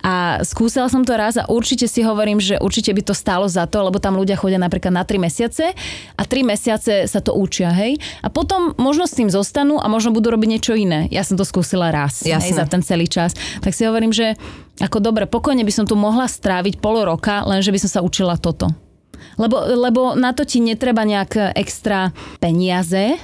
[0.04, 3.64] a skúsila som to raz a určite si hovorím, že určite by to stálo za
[3.64, 5.72] to, lebo tam ľudia chodia napríklad na 3 mesiace
[6.20, 7.95] a 3 mesiace sa to učia, hej.
[8.20, 11.08] A potom možno s tým zostanú a možno budú robiť niečo iné.
[11.16, 12.60] Ja som to skúsila raz, hej, Jasné.
[12.60, 13.32] za ten celý čas.
[13.64, 14.36] Tak si hovorím, že
[14.84, 18.36] ako dobre, pokojne by som tu mohla stráviť pol roka, lenže by som sa učila
[18.41, 18.74] toto.
[19.39, 23.17] Lebo, lebo na to ti netreba nejak extra peniaze,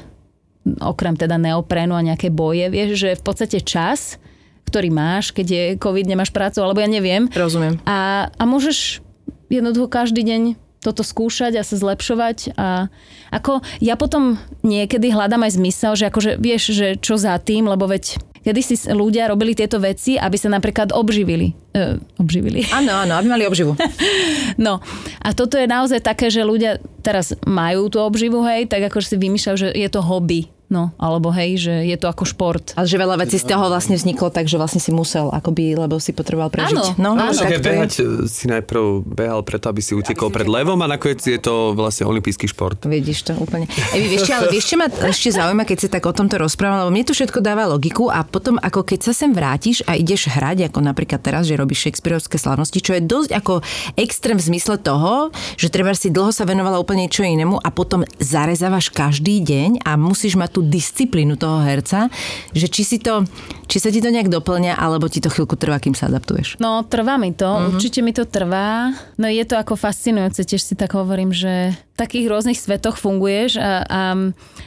[0.79, 4.21] okrem teda neoprénu a nejaké boje, vieš, že v podstate čas,
[4.69, 7.25] ktorý máš, keď je COVID, nemáš prácu, alebo ja neviem.
[7.33, 7.81] Rozumiem.
[7.89, 9.01] A, a môžeš
[9.49, 10.41] jednoducho každý deň
[10.79, 12.87] toto skúšať a sa zlepšovať a
[13.35, 17.83] ako ja potom niekedy hľadám aj zmysel, že akože vieš, že čo za tým, lebo
[17.83, 18.15] veď
[18.49, 21.53] kedy si ľudia robili tieto veci, aby sa napríklad obživili.
[21.77, 22.65] E, obživili.
[22.81, 23.77] Áno, áno, aby mali obživu.
[24.57, 24.81] No
[25.21, 29.17] a toto je naozaj také, že ľudia teraz majú tú obživu, hej, tak akože si
[29.21, 30.49] vymýšľajú, že je to hobby.
[30.69, 32.77] No, alebo hej, že je to ako šport.
[32.77, 36.13] Ale že veľa vecí z toho vlastne vzniklo, takže vlastne si musel, akoby, lebo si
[36.13, 36.93] potreboval prežiť.
[37.01, 37.33] Áno, no, áno.
[37.33, 37.65] Však tak to je.
[37.73, 41.73] behať e, si najprv behal preto, aby si utekol pred levom a nakoniec je to
[41.73, 42.85] vlastne olimpijský šport.
[42.85, 43.65] Vidíš to úplne.
[43.97, 46.85] Evi, vieš čo, ale vieš, čo ma ešte zaujíma, keď si tak o tomto rozprávam,
[46.85, 50.29] lebo mne to všetko dáva logiku a potom ako keď sa sem vrátiš a ideš
[50.29, 53.65] hrať, ako napríklad teraz, že robíš Shakespeareovské slavnosti, čo je dosť ako
[53.97, 58.05] extrém v zmysle toho, že treba si dlho sa venovala úplne niečo inému a potom
[58.21, 62.07] zarezávaš každý deň a musíš mať tú disciplínu toho herca,
[62.51, 63.23] že či si to,
[63.65, 66.57] či sa ti to nejak doplňa, alebo ti to chvíľku trvá, kým sa adaptuješ.
[66.57, 67.65] No, trvá mi to, Mhm.
[67.73, 68.91] určite mi to trvá.
[69.15, 73.59] No je to ako fascinujúce, tiež si tak hovorím, že v takých rôznych svetoch funguješ,
[73.59, 74.01] a, a,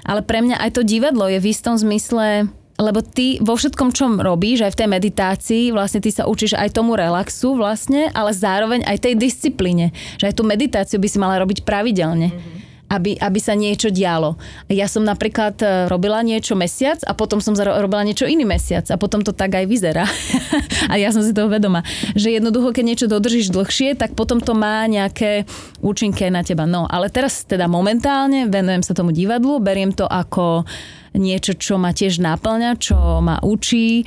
[0.02, 2.48] ale pre mňa aj to divadlo je v istom zmysle
[2.80, 6.74] lebo ty vo všetkom, čo robíš, aj v tej meditácii, vlastne ty sa učíš aj
[6.74, 9.94] tomu relaxu vlastne, ale zároveň aj tej disciplíne.
[10.18, 12.32] Že aj tú meditáciu by si mala robiť pravidelne.
[12.32, 12.71] Mhm.
[12.92, 14.36] Aby, aby sa niečo dialo.
[14.68, 19.00] Ja som napríklad e, robila niečo mesiac a potom som robila niečo iný mesiac a
[19.00, 20.04] potom to tak aj vyzerá.
[20.92, 21.80] a ja som si toho vedoma,
[22.12, 25.48] že jednoducho, keď niečo dodržíš dlhšie, tak potom to má nejaké
[25.80, 26.68] účinky na teba.
[26.68, 30.68] No, ale teraz teda momentálne venujem sa tomu divadlu, beriem to ako
[31.16, 34.04] niečo, čo ma tiež náplňa, čo ma učí.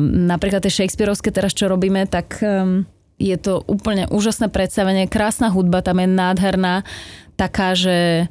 [0.00, 2.84] Napríklad tie Shakespeareovské teraz, čo robíme, tak um,
[3.20, 6.84] je to úplne úžasné predstavenie, krásna hudba, tam je nádherná,
[7.40, 8.28] taká, že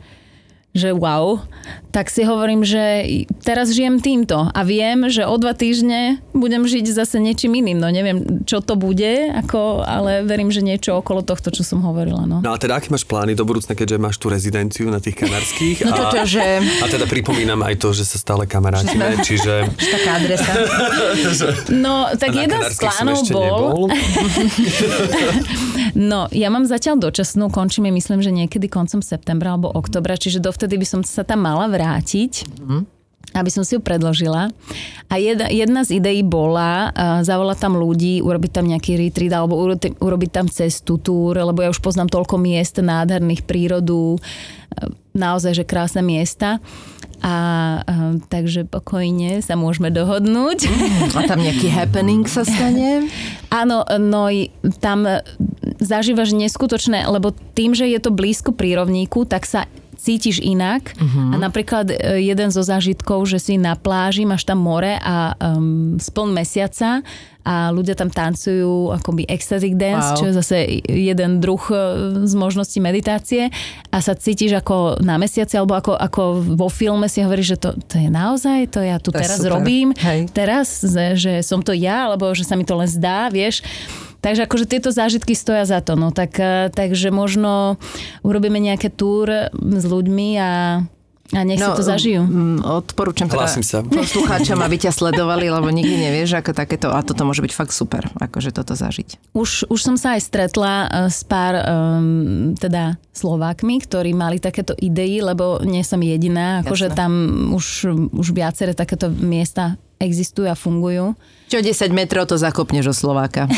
[0.69, 1.41] že wow,
[1.89, 3.01] tak si hovorím, že
[3.41, 7.81] teraz žijem týmto a viem, že o dva týždne budem žiť zase niečím iným.
[7.81, 12.29] No neviem, čo to bude, ako, ale verím, že niečo okolo tohto, čo som hovorila.
[12.29, 15.17] No, no a teda aké máš plány do budúcna, keďže máš tú rezidenciu na tých
[15.17, 15.89] kanárských?
[15.89, 16.61] No to, že...
[16.61, 19.73] A teda pripomínam aj to, že sa stále kamarátime, čiže...
[19.73, 20.53] Taká adresa.
[21.73, 23.89] No, tak jeden z plánov bol...
[26.13, 30.53] no, ja mám zatiaľ dočasnú, končíme myslím, že niekedy koncom septembra alebo oktobra, čiže do
[30.59, 32.43] dovtedy by som sa tam mala vrátiť.
[32.59, 32.99] Mm-hmm
[33.29, 34.49] aby som si ju predložila.
[35.05, 39.53] A jedna, jedna z ideí bola uh, zavolať tam ľudí, urobiť tam nejaký retreat alebo
[40.01, 44.19] urobiť, tam cestu, túr, lebo ja už poznám toľko miest nádherných prírodu, uh,
[45.13, 46.57] naozaj, že krásne miesta.
[47.21, 47.35] A
[47.85, 50.65] uh, takže pokojne sa môžeme dohodnúť.
[50.65, 53.11] Mm, a tam nejaký happening sa stane?
[53.61, 54.25] Áno, no
[54.81, 55.05] tam
[55.77, 59.69] zažívaš neskutočné, lebo tým, že je to blízko prírovníku, tak sa
[59.99, 60.95] cítiš inak.
[60.95, 61.35] Uh-huh.
[61.35, 65.99] A napríklad e, jeden zo zážitkov, že si na pláži, máš tam more a um,
[65.99, 67.03] spln mesiaca
[67.43, 70.17] a ľudia tam tancujú akoby ecstatic dance, wow.
[70.19, 71.75] čo je zase jeden druh e,
[72.27, 73.49] z možností meditácie
[73.89, 76.21] a sa cítiš ako na mesiaci alebo ako, ako
[76.55, 79.91] vo filme si hovoríš, že to, to je naozaj, to ja tu to teraz robím,
[79.97, 80.29] Hej.
[80.31, 80.83] teraz,
[81.15, 83.65] že som to ja, alebo že sa mi to len zdá, vieš.
[84.19, 85.95] Takže akože tieto zážitky stoja za to.
[85.95, 87.79] No, tak, eh, takže možno
[88.23, 90.51] urobíme nejaké túr s ľuďmi a
[91.29, 92.25] a nech no, si to zažijú.
[92.25, 93.85] Mm, odporúčam teda sa.
[93.85, 98.09] poslucháčom, aby ťa sledovali, lebo nikdy nevieš, ako takéto, a toto môže byť fakt super,
[98.17, 99.37] akože toto zažiť.
[99.37, 104.73] Už, už som sa aj stretla eh, s pár um, teda Slovákmi, ktorí mali takéto
[104.73, 107.13] idei, lebo nie som jediná, akože tam
[107.53, 111.13] už, už viaceré takéto miesta existujú a fungujú.
[111.49, 113.49] Čo 10 metrov to zakopneš o Slováka?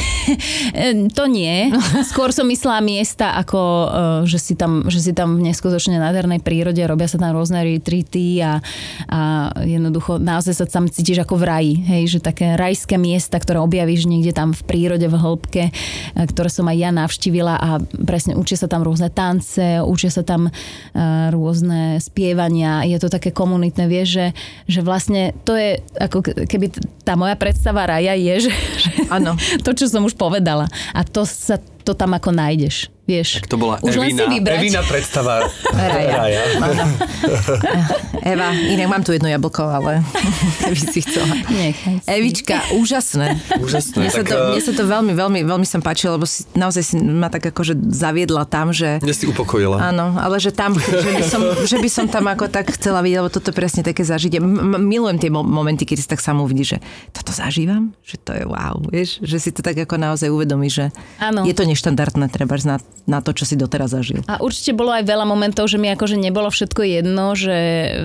[1.18, 1.76] to nie.
[2.12, 3.88] Skôr som myslela miesta, ako e,
[4.32, 8.40] že si tam, že si tam v neskutočne nádhernej prírode, robia sa tam rôzne retreaty
[8.40, 8.64] a,
[9.12, 11.74] a jednoducho naozaj sa tam cítiš ako v raji.
[11.84, 15.72] Hej, že také rajské miesta, ktoré objavíš niekde tam v prírode, v hĺbke, e,
[16.16, 20.48] ktoré som aj ja navštívila a presne učia sa tam rôzne tance, učia sa tam
[20.48, 20.52] e,
[21.28, 22.88] rôzne spievania.
[22.88, 24.28] Je to také komunitné, vieš, že,
[24.72, 26.72] že vlastne to je ako keby
[27.04, 29.36] tá moja predstava raja je, že, že ano.
[29.66, 30.68] to, čo som už povedala.
[30.96, 32.88] A to sa to tam ako nájdeš.
[33.12, 33.44] Vieš.
[33.44, 36.16] Tak to bola Už Evina, Evina predstava raja.
[36.16, 36.44] raja.
[38.24, 40.00] Eva, inak mám tu jedno jablko, ale
[40.64, 41.28] keby si chcela.
[41.52, 42.08] Nechaj si.
[42.08, 43.36] Evička, úžasné.
[43.60, 44.00] Úžasné.
[44.00, 46.84] Mne, sa to, eh, mne sa to veľmi, veľmi, veľmi sa páčilo, lebo si, naozaj
[46.88, 49.04] si ma tak akože zaviedla tam, že...
[49.04, 49.92] Mne si upokojila.
[49.92, 53.20] Áno, ale že tam, že by, som, že by som tam ako tak chcela vidieť,
[53.28, 54.40] lebo toto presne také zažitie.
[54.40, 56.80] M- milujem tie momenty, keď si tak samo vidíš, že
[57.12, 60.86] toto zažívam, že to je wow, vieš, že si to tak ako naozaj uvedomíš, že
[61.20, 61.44] Áno.
[61.44, 64.22] je to neštandardné treba na, na to, čo si doteraz zažil.
[64.30, 67.58] A určite bolo aj veľa momentov, že mi akože nebolo všetko jedno, že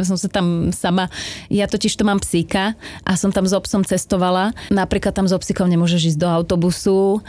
[0.02, 1.08] som sa tam sama,
[1.48, 2.74] ja totiž to mám psíka
[3.04, 4.52] a som tam s obsom cestovala.
[4.68, 7.20] Napríklad tam s obsíkom nemôžeš ísť do autobusu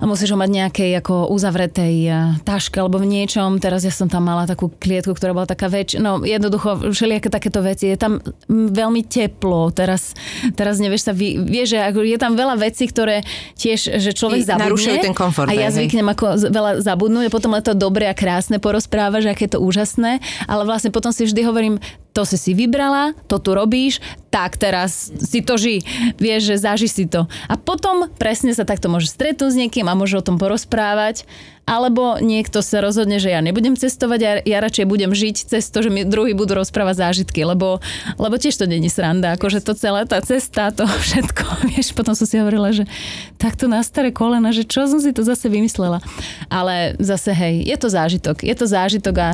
[0.00, 3.58] a musíš ho mať nejakej ako uzavretej eh, taške alebo v niečom.
[3.58, 5.98] Teraz ja som tam mala takú klietku, ktorá bola taká väčšia.
[6.00, 7.90] No jednoducho všelijaké takéto veci.
[7.90, 9.72] Je tam veľmi teplo.
[9.72, 10.14] Teraz,
[10.54, 13.24] teraz nevieš sa, vy, vieš, že je tam veľa vecí, ktoré
[13.56, 15.00] tiež, že človek zabudne.
[15.00, 15.48] ten komfort.
[15.48, 19.58] A ja zvyknem ako veľa zabudnúť potom je to dobré a krásne porozprávaš, aké je
[19.58, 21.76] to úžasné, ale vlastne potom si vždy hovorím,
[22.16, 24.00] to si si vybrala, to tu robíš,
[24.32, 25.84] tak teraz si to ži,
[26.16, 27.28] vieš, že zaži si to.
[27.44, 31.28] A potom presne sa takto môže stretnúť s niekým a môže o tom porozprávať,
[31.66, 35.82] alebo niekto sa rozhodne, že ja nebudem cestovať a ja radšej budem žiť cez to,
[35.82, 37.82] že mi druhý budú rozprávať zážitky, lebo,
[38.22, 42.22] lebo tiež to není sranda, akože to celé, tá cesta, to všetko, vieš, potom som
[42.22, 42.86] si hovorila, že
[43.34, 45.98] takto na staré kolena, že čo som si to zase vymyslela.
[46.46, 49.30] Ale zase hej, je to zážitok, je to zážitok a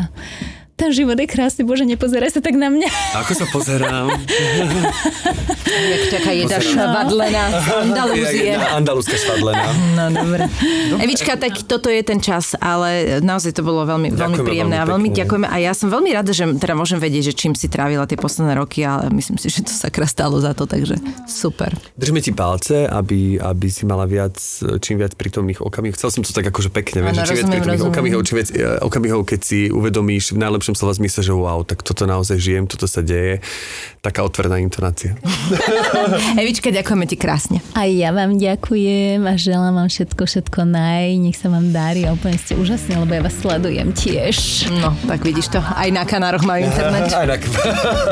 [0.83, 2.91] ten život je krásny, bože, nepozeraj sa tak na mňa.
[3.23, 4.11] Ako sa pozerám?
[5.73, 7.45] Jak taká jedna švadlená
[7.87, 8.59] Andalúzie.
[8.59, 9.71] Andalúzska švadlená.
[9.95, 10.51] No, dobre.
[10.99, 14.91] Evička, tak toto je ten čas, ale naozaj to bolo veľmi, veľmi príjemné veľmi a
[14.91, 15.47] veľmi ďakujeme.
[15.47, 18.59] A ja som veľmi rada, že teda môžem vedieť, že čím si trávila tie posledné
[18.59, 20.99] roky, ale myslím si, že to sa stalo za to, takže
[21.31, 21.71] super.
[21.95, 24.35] Držíme ti palce, aby, aby si mala viac,
[24.83, 25.95] čím viac prítomných okamihov.
[25.95, 28.83] Chcel som to tak akože pekne, ano, čím rozumiem, viac prítomných okamihov, čím viac eh,
[28.83, 32.65] okamihov, keď si uvedomíš v najlepšom najlepšom slova zmysle, že wow, tak toto naozaj žijem,
[32.65, 33.45] toto sa deje.
[34.01, 35.15] Taká otvorená intonácia.
[36.41, 37.61] Evička, ďakujeme ti krásne.
[37.77, 41.21] A ja vám ďakujem a želám vám všetko, všetko naj.
[41.21, 44.67] Nech sa vám darí a úplne ste úžasní, lebo ja vás sledujem tiež.
[44.81, 45.61] No, tak vidíš to.
[45.61, 47.13] Aj na kanároch majú internet.
[47.21, 47.45] Aj tak.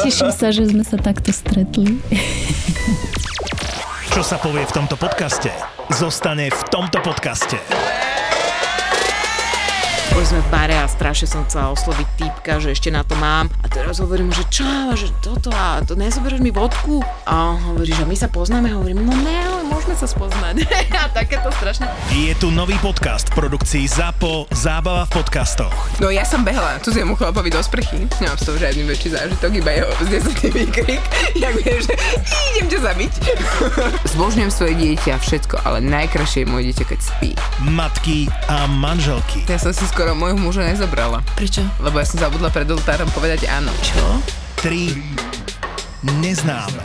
[0.05, 1.99] Teším sa, že sme sa takto stretli.
[4.11, 5.51] Čo sa povie v tomto podcaste,
[5.91, 7.59] zostane v tomto podcaste.
[10.11, 13.47] Boli sme v bare a strašne som chcela osloviť týpka, že ešte na to mám.
[13.63, 14.67] A teraz hovorím že čo,
[14.99, 16.99] že toto a to nezoberieš mi vodku?
[17.31, 18.75] A on hovorí, že my sa poznáme.
[18.75, 20.67] Hovorím, no ne, ale môžeme sa spoznať.
[21.03, 21.87] a takéto strašne.
[22.11, 25.75] Je tu nový podcast v produkcii ZAPO Zábava v podcastoch.
[26.03, 28.11] No ja som behla cudziemu chlapovi do sprchy.
[28.19, 31.03] Nemám z toho žiadny väčší zážitok, iba jeho znesutý výkrik.
[31.41, 31.95] Ja viem, že
[32.53, 33.13] idem ťa zabiť.
[34.13, 37.31] Zbožňujem svoje dieťa, všetko, ale najkrajšie je moje dieťa, keď spí.
[37.71, 39.47] Matky a manželky.
[39.47, 41.21] Ja som si skoro môjho muža nezobrala.
[41.37, 41.61] Prečo?
[41.85, 43.69] Lebo ja som zabudla pred oltárom povedať áno.
[43.85, 44.25] Čo?
[44.61, 44.97] Tri
[46.01, 46.85] neznáme.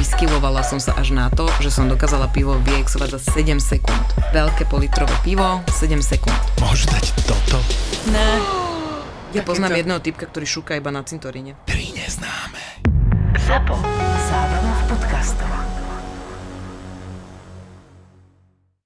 [0.00, 4.16] Vyskyvovala som sa až na to, že som dokázala pivo vyexovať za 7 sekúnd.
[4.32, 6.40] Veľké politrové pivo, 7 sekúnd.
[6.56, 7.60] môžu dať toto.
[8.08, 8.40] Ne.
[9.36, 11.54] Ja poznám jedného typka, ktorý šúka iba na cintoríne.
[11.62, 12.82] Tri neznáme.
[13.46, 13.78] Zapo.
[14.26, 15.69] Zábrná v podcastovách.